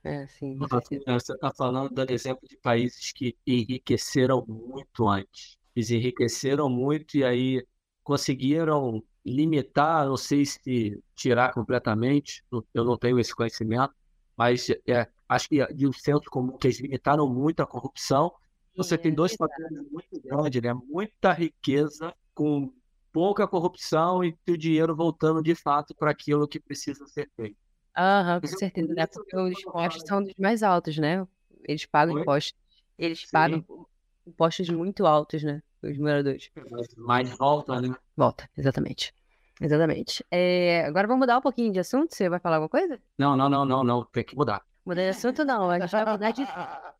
[0.03, 0.55] É, sim.
[0.59, 5.57] Você está falando do exemplo de países que enriqueceram muito antes.
[5.75, 7.65] Eles enriqueceram muito e aí
[8.03, 13.91] conseguiram limitar, não sei se tirar completamente, eu não tenho esse conhecimento,
[14.37, 18.31] mas é, acho que de um senso comum que eles limitaram muito a corrupção.
[18.77, 20.73] Você tem dois fatores muito grandes, né?
[20.73, 22.73] Muita riqueza com
[23.11, 27.55] pouca corrupção e o dinheiro voltando de fato para aquilo que precisa ser feito.
[27.97, 29.07] Aham, com certeza, né?
[29.07, 31.25] Porque os impostos são dos mais altos, né?
[31.63, 32.21] Eles pagam Oi?
[32.21, 32.53] impostos.
[32.97, 33.29] Eles Sim.
[33.31, 33.65] pagam
[34.27, 35.63] impostos muito altos, né?
[35.81, 36.51] Os moradores.
[36.97, 37.95] Mais volta, né?
[38.17, 39.13] Volta, exatamente.
[39.61, 40.25] Exatamente.
[40.29, 42.13] É, agora vamos mudar um pouquinho de assunto?
[42.13, 42.99] Você vai falar alguma coisa?
[43.17, 44.05] Não, não, não, não, não.
[44.05, 44.61] Tem que mudar.
[44.85, 46.45] Mudar de assunto não, a gente vai mudar de.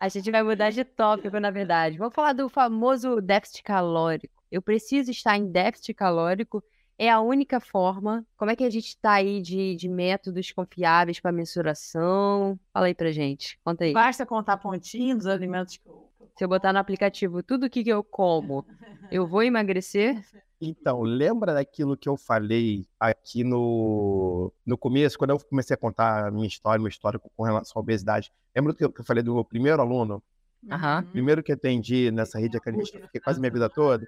[0.00, 1.98] A gente vai mudar de tópico, na verdade.
[1.98, 4.32] Vamos falar do famoso déficit calórico.
[4.48, 6.62] Eu preciso estar em déficit calórico.
[6.96, 8.24] É a única forma.
[8.36, 12.56] Como é que a gente está aí de, de métodos confiáveis para mensuração?
[12.72, 13.58] Fala aí pra gente.
[13.64, 13.92] Conta aí.
[13.92, 16.08] Basta contar pontinho dos alimentos que eu.
[16.38, 18.64] Se eu botar no aplicativo tudo o que, que eu como,
[19.10, 20.24] eu vou emagrecer?
[20.60, 26.26] Então, lembra daquilo que eu falei aqui no, no começo, quando eu comecei a contar
[26.26, 28.32] a minha história, meu histórico com relação à obesidade?
[28.54, 30.22] Lembra eu, que eu falei do meu primeiro aluno?
[30.64, 31.02] Uhum.
[31.12, 34.04] Primeiro que atendi nessa rede acadêmica, fiquei quase minha vida toda.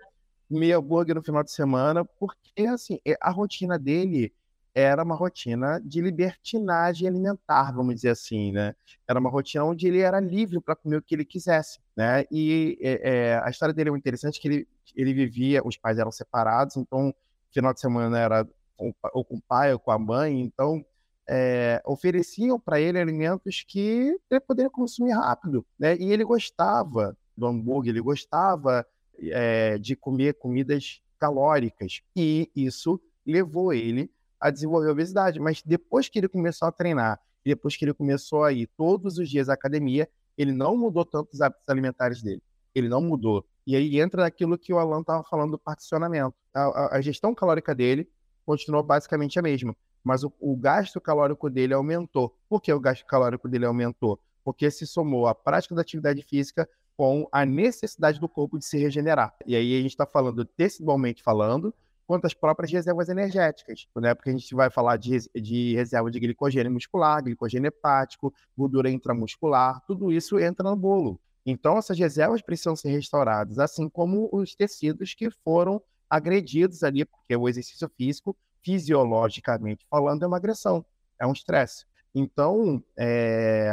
[0.51, 4.33] Meio hambúrguer no final de semana, porque, assim, é, a rotina dele
[4.75, 8.75] era uma rotina de libertinagem alimentar, vamos dizer assim, né?
[9.07, 12.25] Era uma rotina onde ele era livre para comer o que ele quisesse, né?
[12.31, 15.99] E é, é, a história dele é muito interessante, que ele, ele vivia, os pais
[15.99, 17.15] eram separados, então
[17.53, 20.85] final de semana era com, ou com o pai ou com a mãe, então
[21.29, 25.97] é, ofereciam para ele alimentos que ele poderia consumir rápido, né?
[25.97, 28.87] E ele gostava do hambúrguer, ele gostava
[29.19, 34.11] é, de comer comidas calóricas, e isso levou ele
[34.41, 35.39] a desenvolver obesidade.
[35.39, 39.29] Mas depois que ele começou a treinar, depois que ele começou a ir todos os
[39.29, 42.43] dias à academia, ele não mudou tanto os hábitos alimentares dele.
[42.75, 43.45] Ele não mudou.
[43.71, 46.35] E aí entra naquilo que o Alan estava falando do particionamento.
[46.53, 48.11] A, a, a, gestão calórica dele
[48.45, 52.37] continuou basicamente a mesma, mas o, o gasto calórico dele aumentou.
[52.49, 54.19] Por que o gasto calórico dele aumentou?
[54.43, 58.77] Porque se somou a prática da atividade física com a necessidade do corpo de se
[58.77, 59.37] regenerar.
[59.47, 61.73] E aí a gente está falando, tecidualmente falando,
[62.09, 64.17] quanto às próprias reservas energéticas, né?
[64.17, 69.81] Porque a gente vai falar de, de reserva de glicogênio muscular, glicogênio hepático, gordura intramuscular,
[69.87, 71.21] tudo isso entra no bolo.
[71.45, 77.37] Então, essas reservas precisam ser restauradas, assim como os tecidos que foram agredidos ali, porque
[77.37, 80.85] o exercício físico, fisiologicamente falando, é uma agressão,
[81.19, 81.87] é um estresse.
[82.15, 83.71] Então, é,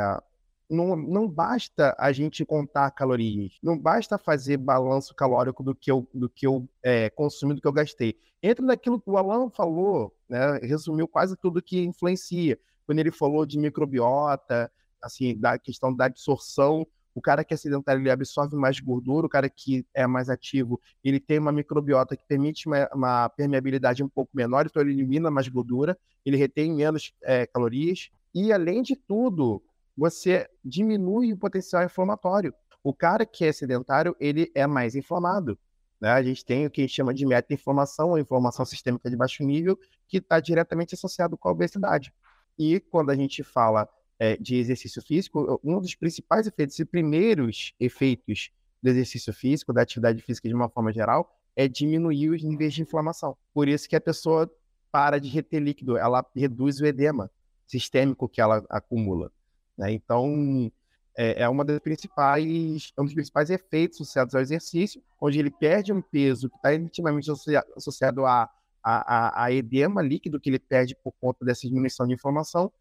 [0.70, 6.08] não, não basta a gente contar calorias, não basta fazer balanço calórico do que eu,
[6.14, 8.16] do que eu é, consumi, do que eu gastei.
[8.42, 12.60] Entra naquilo que o Alan falou, né, resumiu quase tudo que influencia.
[12.86, 16.86] Quando ele falou de microbiota, assim, da questão da absorção,
[17.18, 20.80] o cara que é sedentário ele absorve mais gordura, o cara que é mais ativo
[21.04, 25.32] ele tem uma microbiota que permite uma, uma permeabilidade um pouco menor, então ele elimina
[25.32, 28.12] mais gordura, ele retém menos é, calorias.
[28.36, 29.64] E além de tudo,
[29.98, 32.54] você diminui o potencial inflamatório.
[32.84, 35.58] O cara que é sedentário, ele é mais inflamado.
[36.00, 36.12] Né?
[36.12, 39.44] A gente tem o que a gente chama de meta-inflamação, ou inflamação sistêmica de baixo
[39.44, 39.76] nível,
[40.08, 42.14] que está diretamente associado com a obesidade.
[42.60, 43.90] E quando a gente fala
[44.20, 48.52] é, de exercício físico, um dos principais efeitos e primeiros efeitos
[48.82, 52.82] do exercício físico, da atividade física de uma forma geral, é diminuir os níveis de
[52.82, 53.36] inflamação.
[53.54, 54.50] Por isso que a pessoa
[54.92, 57.30] para de reter líquido, ela reduz o edema
[57.66, 59.32] sistêmico que ela acumula.
[59.78, 59.92] Né?
[59.92, 60.72] Então,
[61.16, 65.52] é, é uma das principais, é um dos principais efeitos associados ao exercício, onde ele
[65.52, 67.30] perde um peso que está intimamente
[67.76, 68.50] associado a,
[68.84, 72.72] a, a, edema líquido que ele perde por conta dessa diminuição de inflamação,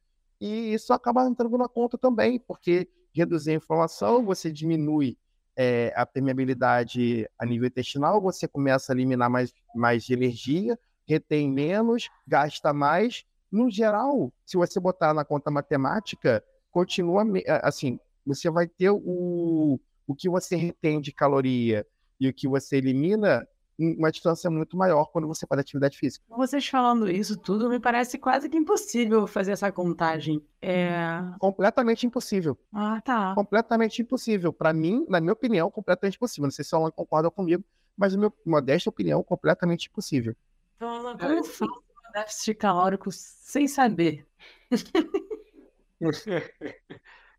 [0.40, 5.16] e isso acaba entrando na conta também, porque reduzir a inflamação, você diminui
[5.56, 10.78] é, a permeabilidade a nível intestinal, você começa a eliminar mais, mais energia,
[11.08, 13.24] retém menos, gasta mais.
[13.50, 17.24] No geral, se você botar na conta matemática, continua
[17.62, 21.86] assim, você vai ter o, o que você retém de caloria
[22.20, 23.46] e o que você elimina
[23.78, 26.24] uma distância muito maior quando você faz atividade física.
[26.28, 30.42] Vocês falando isso tudo, me parece quase que impossível fazer essa contagem.
[30.62, 30.96] É...
[31.38, 32.58] Completamente impossível.
[32.72, 33.34] Ah, tá.
[33.34, 34.52] Completamente impossível.
[34.52, 36.44] Para mim, na minha opinião, completamente impossível.
[36.44, 37.62] Não sei se ela concorda comigo,
[37.96, 40.34] mas na minha modesta opinião, completamente impossível.
[40.76, 44.26] Então, Ana, como faz um déficit calórico sem saber?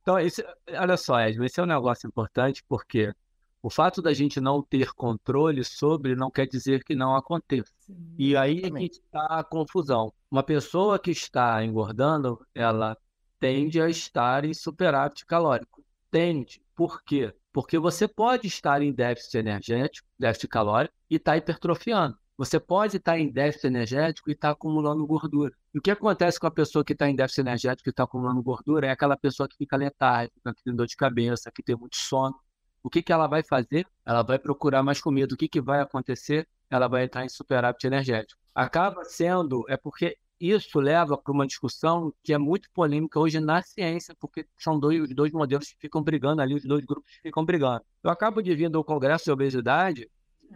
[0.02, 3.14] então, esse, olha só, Edson, esse é um negócio importante porque
[3.68, 7.74] o fato da gente não ter controle sobre não quer dizer que não aconteça.
[7.80, 10.14] Sim, e aí é que está a confusão.
[10.32, 12.98] Uma pessoa que está engordando, ela
[13.38, 15.84] tende a estar em superávit calórico.
[16.10, 16.62] Tende.
[16.74, 17.36] Por quê?
[17.52, 22.18] Porque você pode estar em déficit energético, déficit calórico, e estar tá hipertrofiando.
[22.38, 25.54] Você pode estar em déficit energético e estar acumulando gordura.
[25.74, 28.42] E o que acontece com a pessoa que está em déficit energético e está acumulando
[28.42, 31.98] gordura é aquela pessoa que fica letárgica, que tem dor de cabeça, que tem muito
[31.98, 32.34] sono.
[32.84, 33.86] O que, que ela vai fazer?
[34.06, 35.34] Ela vai procurar mais comida.
[35.34, 36.48] O que, que vai acontecer?
[36.70, 38.40] Ela vai entrar em superávit energético.
[38.54, 43.62] Acaba sendo, é porque isso leva para uma discussão que é muito polêmica hoje na
[43.62, 47.84] ciência, porque são dois, dois modelos que ficam brigando ali, os dois grupos ficam brigando.
[48.04, 50.10] Eu acabo de vir do Congresso de Obesidade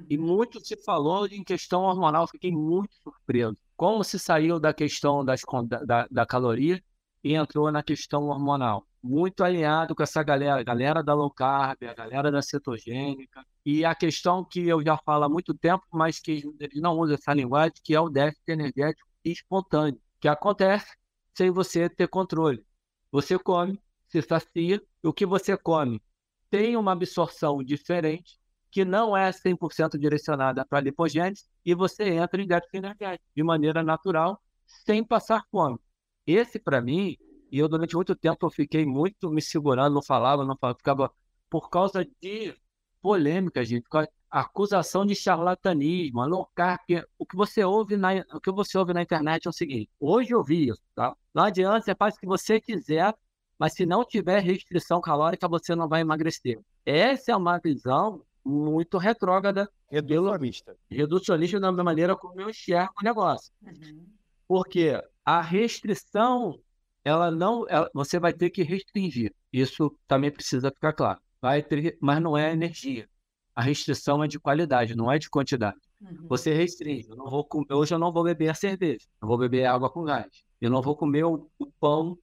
[0.09, 3.57] e muito se falou em questão hormonal, fiquei muito surpreso.
[3.75, 5.41] Como se saiu da questão das,
[5.85, 6.81] da, da caloria
[7.23, 8.85] e entrou na questão hormonal.
[9.03, 13.45] Muito alinhado com essa galera, galera da low carb, a galera da cetogênica.
[13.65, 17.15] E a questão que eu já falo há muito tempo, mas que eles não usam
[17.15, 20.95] essa linguagem, que é o déficit energético espontâneo, que acontece
[21.35, 22.65] sem você ter controle.
[23.11, 26.01] Você come, se sacia, e o que você come
[26.49, 32.47] tem uma absorção diferente que não é 100% direcionada para lipogênese e você entra em
[32.47, 35.77] déficit energético de maneira natural, sem passar fome.
[36.25, 37.17] Esse, para mim,
[37.51, 41.11] e eu durante muito tempo eu fiquei muito me segurando, não falava, não falava, ficava
[41.49, 42.55] por causa de
[43.01, 43.85] polêmica, gente,
[44.29, 46.79] acusação de charlatanismo, low carb,
[47.17, 50.31] o que você ouve na o que você ouve na internet é o seguinte: hoje
[50.33, 51.13] eu vi isso, tá?
[51.33, 53.13] Não adianta, você faz o que você quiser,
[53.59, 56.59] mas se não tiver restrição calórica, você não vai emagrecer.
[56.85, 59.69] Essa é uma visão muito retrógrada.
[59.89, 60.77] Reducionista.
[60.89, 63.51] Reducionista da maneira como eu enxergo o negócio.
[63.61, 64.05] Uhum.
[64.51, 66.59] Porque a restrição,
[67.05, 67.65] ela não.
[67.69, 69.33] Ela, você vai ter que restringir.
[69.53, 71.21] Isso também precisa ficar claro.
[71.41, 73.07] Vai ter, mas não é energia.
[73.55, 75.79] A restrição é de qualidade, não é de quantidade.
[76.01, 76.27] Uhum.
[76.27, 77.07] Você restringe.
[77.09, 79.05] Eu vou, hoje eu não vou beber a cerveja.
[79.21, 80.43] Eu vou beber água com gás.
[80.59, 82.17] Eu não vou comer o, o pão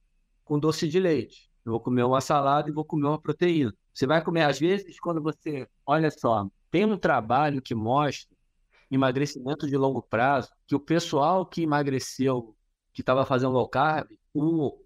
[0.45, 1.49] com doce de leite.
[1.65, 3.73] Eu vou comer uma salada e vou comer uma proteína.
[3.91, 5.67] Você vai comer, às vezes, quando você.
[5.83, 8.37] Olha só, tem um trabalho que mostra
[8.89, 12.55] emagrecimento de longo prazo, que o pessoal que emagreceu,
[12.93, 14.77] que estava fazendo low carb, o,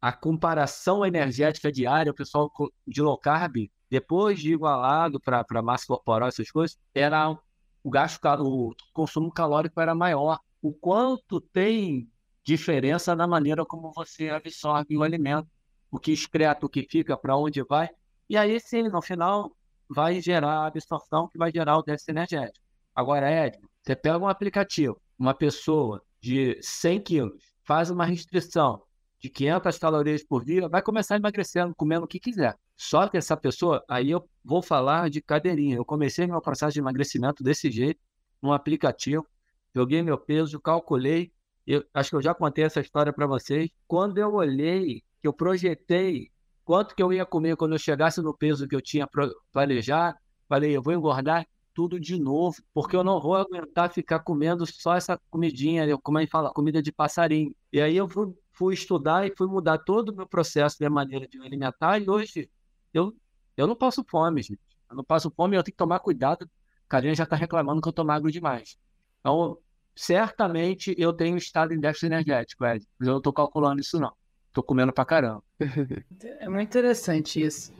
[0.00, 2.50] a comparação energética diária, o pessoal
[2.86, 7.36] de low carb, depois de igualado para massa corporal, essas coisas, era
[7.82, 10.38] o gasto, o consumo calórico era maior.
[10.62, 12.08] O quanto tem
[12.44, 15.48] diferença na maneira como você absorve o alimento,
[15.90, 17.88] o que excreta, o que fica, para onde vai.
[18.28, 19.50] E aí, sim, no final,
[19.88, 22.64] vai gerar a absorção que vai gerar o déficit energético.
[22.94, 28.82] Agora, Ed, você pega um aplicativo, uma pessoa de 100 quilos, faz uma restrição
[29.18, 32.56] de 500 calorias por dia, vai começar emagrecendo, comendo o que quiser.
[32.76, 35.76] Só que essa pessoa, aí eu vou falar de cadeirinha.
[35.76, 38.00] Eu comecei meu processo de emagrecimento desse jeito,
[38.40, 39.26] num aplicativo,
[39.74, 41.30] joguei meu peso, calculei.
[41.66, 43.68] Eu, acho que eu já contei essa história para vocês.
[43.86, 46.30] Quando eu olhei, que eu projetei
[46.64, 49.06] quanto que eu ia comer quando eu chegasse no peso que eu tinha
[49.52, 50.16] planejado,
[50.48, 54.94] falei, eu vou engordar tudo de novo, porque eu não vou aguentar ficar comendo só
[54.94, 57.54] essa comidinha, como a gente fala, comida de passarinho.
[57.72, 61.26] E aí eu fui, fui estudar e fui mudar todo o meu processo de maneira
[61.26, 62.50] de me alimentar, e hoje
[62.92, 63.14] eu,
[63.56, 64.60] eu não passo fome, gente.
[64.88, 66.50] Eu não passo fome, eu tenho que tomar cuidado.
[66.88, 68.76] Carinha já está reclamando que eu tô magro demais.
[69.20, 69.56] Então,
[69.94, 72.84] certamente eu tenho estado em déficit energético, Ed.
[73.00, 74.12] Eu não estou calculando isso, não
[74.52, 75.42] tô comendo pra caramba.
[76.40, 77.72] É muito interessante isso,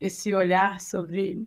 [0.00, 1.46] esse olhar sobre.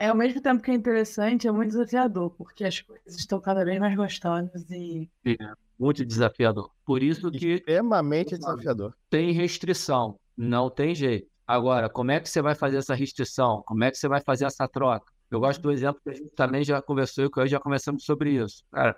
[0.00, 3.64] É ao mesmo tempo que é interessante, é muito desafiador, porque as coisas estão cada
[3.64, 5.08] vez mais gostosas e.
[5.24, 5.36] É,
[5.78, 6.70] muito desafiador.
[6.84, 7.54] Por isso que.
[7.54, 8.94] Extremamente desafiador.
[9.08, 11.28] Tem restrição, não tem jeito.
[11.46, 13.62] Agora, como é que você vai fazer essa restrição?
[13.66, 15.10] Como é que você vai fazer essa troca?
[15.30, 18.04] Eu gosto do exemplo que a gente também já conversou e que hoje já conversamos
[18.04, 18.64] sobre isso.
[18.70, 18.96] Cara,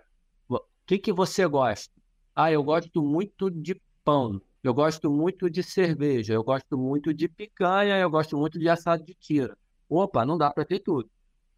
[0.49, 1.93] o que, que você gosta?
[2.35, 4.41] Ah, eu gosto muito de pão.
[4.63, 9.05] Eu gosto muito de cerveja, eu gosto muito de picanha, eu gosto muito de assado
[9.05, 9.57] de tira.
[9.91, 11.11] Opa, não dá para ter tudo.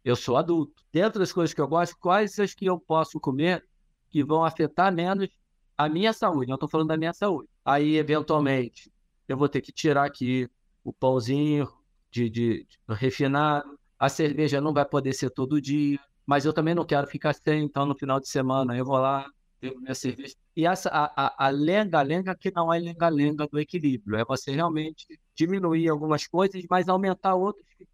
[0.03, 0.83] Eu sou adulto.
[0.91, 3.63] Dentro das coisas que eu gosto, quais as que eu posso comer
[4.09, 5.29] que vão afetar menos
[5.77, 6.51] a minha saúde?
[6.51, 7.47] Eu estou falando da minha saúde.
[7.63, 8.91] Aí, eventualmente,
[9.27, 10.49] eu vou ter que tirar aqui
[10.83, 11.69] o pãozinho
[12.11, 13.79] de, de, de refinado.
[13.97, 17.63] A cerveja não vai poder ser todo dia, mas eu também não quero ficar sem.
[17.63, 19.25] Então, no final de semana, eu vou lá,
[19.61, 20.35] bebo minha cerveja.
[20.55, 24.17] E essa, a, lenga-lenga que não é lenga-lenga do equilíbrio.
[24.17, 25.05] É você realmente
[25.35, 27.65] diminuir algumas coisas, mas aumentar outras.
[27.77, 27.87] Que,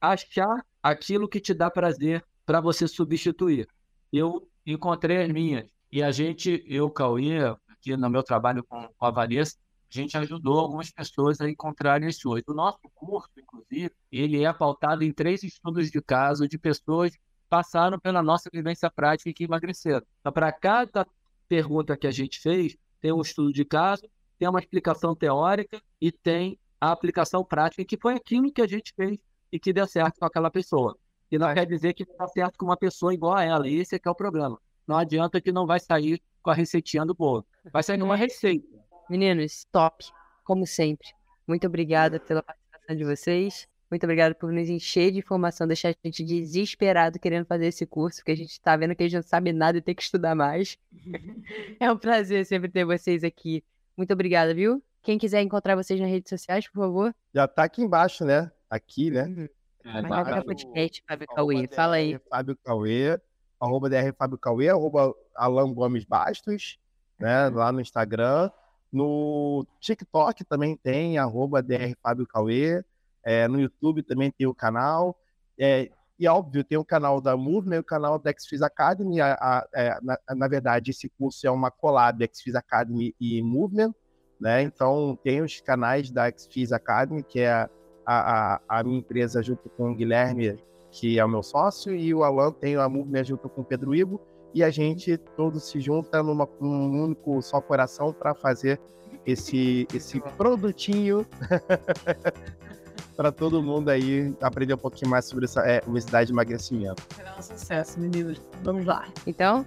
[0.00, 3.66] achar aquilo que te dá prazer para você substituir.
[4.12, 5.66] Eu encontrei as minhas.
[5.90, 9.56] E a gente, eu, Cauê, aqui no meu trabalho com, a Vanessa,
[9.90, 12.42] a gente ajudou algumas pessoas a encontrarem as suas.
[12.48, 17.22] O nosso curso, inclusive, ele é pautado em três estudos de caso de pessoas que
[17.48, 20.04] passaram pela nossa vivência prática e que emagreceram.
[20.20, 21.06] Então, para cada
[21.48, 24.02] pergunta que a gente fez, tem um estudo de caso,
[24.38, 28.92] tem uma explicação teórica e tem a aplicação prática, que foi aquilo que a gente
[28.94, 29.18] fez
[29.54, 30.98] e que deu certo com aquela pessoa.
[31.30, 33.68] E não quer dizer que dá certo com uma pessoa igual a ela.
[33.68, 34.60] E esse é que é o problema.
[34.84, 37.46] Não adianta que não vai sair com a receitinha do bolo.
[37.72, 38.66] Vai sair numa receita.
[39.08, 40.04] Meninos, top.
[40.42, 41.06] Como sempre.
[41.46, 43.68] Muito obrigada pela participação de vocês.
[43.88, 48.18] Muito obrigada por nos encher de informação, deixar a gente desesperado querendo fazer esse curso,
[48.18, 50.34] porque a gente está vendo que a gente não sabe nada e tem que estudar
[50.34, 50.76] mais.
[51.78, 53.62] é um prazer sempre ter vocês aqui.
[53.96, 54.82] Muito obrigada, viu?
[55.00, 57.14] Quem quiser encontrar vocês nas redes sociais, por favor.
[57.32, 58.50] Já está aqui embaixo, né?
[58.68, 59.24] Aqui, né?
[59.24, 59.48] Uhum.
[59.84, 61.68] É, podcast, Fábio Cauê.
[61.68, 62.18] Fala aí.
[62.30, 63.20] Fábio Cauê,
[63.60, 66.78] arroba DR Fábio Cauê, arroba Alan Gomes Bastos,
[67.18, 67.48] né?
[67.50, 68.50] Lá no Instagram.
[68.90, 72.82] No TikTok também tem, arroba DR Fábio Cauê.
[73.22, 75.18] É, no YouTube também tem o canal.
[75.58, 79.20] É, e óbvio, tem o canal da Movement e o canal da XFIS Academy.
[79.20, 83.92] A, a, é, na, na, verdade, esse curso é uma collab XFIS Academy e Movement.
[84.40, 84.62] Né?
[84.62, 87.68] Então, tem os canais da XFIS Academy, que é
[88.06, 90.58] a, a, a minha empresa junto com o Guilherme,
[90.90, 93.94] que é o meu sócio, e o Alan tem Amor Me Junto com o Pedro
[93.94, 94.20] Ivo,
[94.54, 98.80] e a gente todos se junta numa, num único só coração para fazer
[99.26, 101.26] esse, esse produtinho
[103.16, 107.02] para todo mundo aí aprender um pouquinho mais sobre essa é, obesidade e emagrecimento.
[107.14, 108.40] Será um sucesso, meninos.
[108.62, 109.08] Vamos lá.
[109.26, 109.64] Então,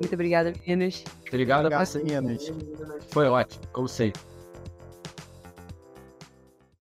[0.00, 1.04] muito obrigada, meninos.
[1.26, 2.52] Obrigado, Obrigado, meninas.
[3.10, 4.20] Foi ótimo, como sempre.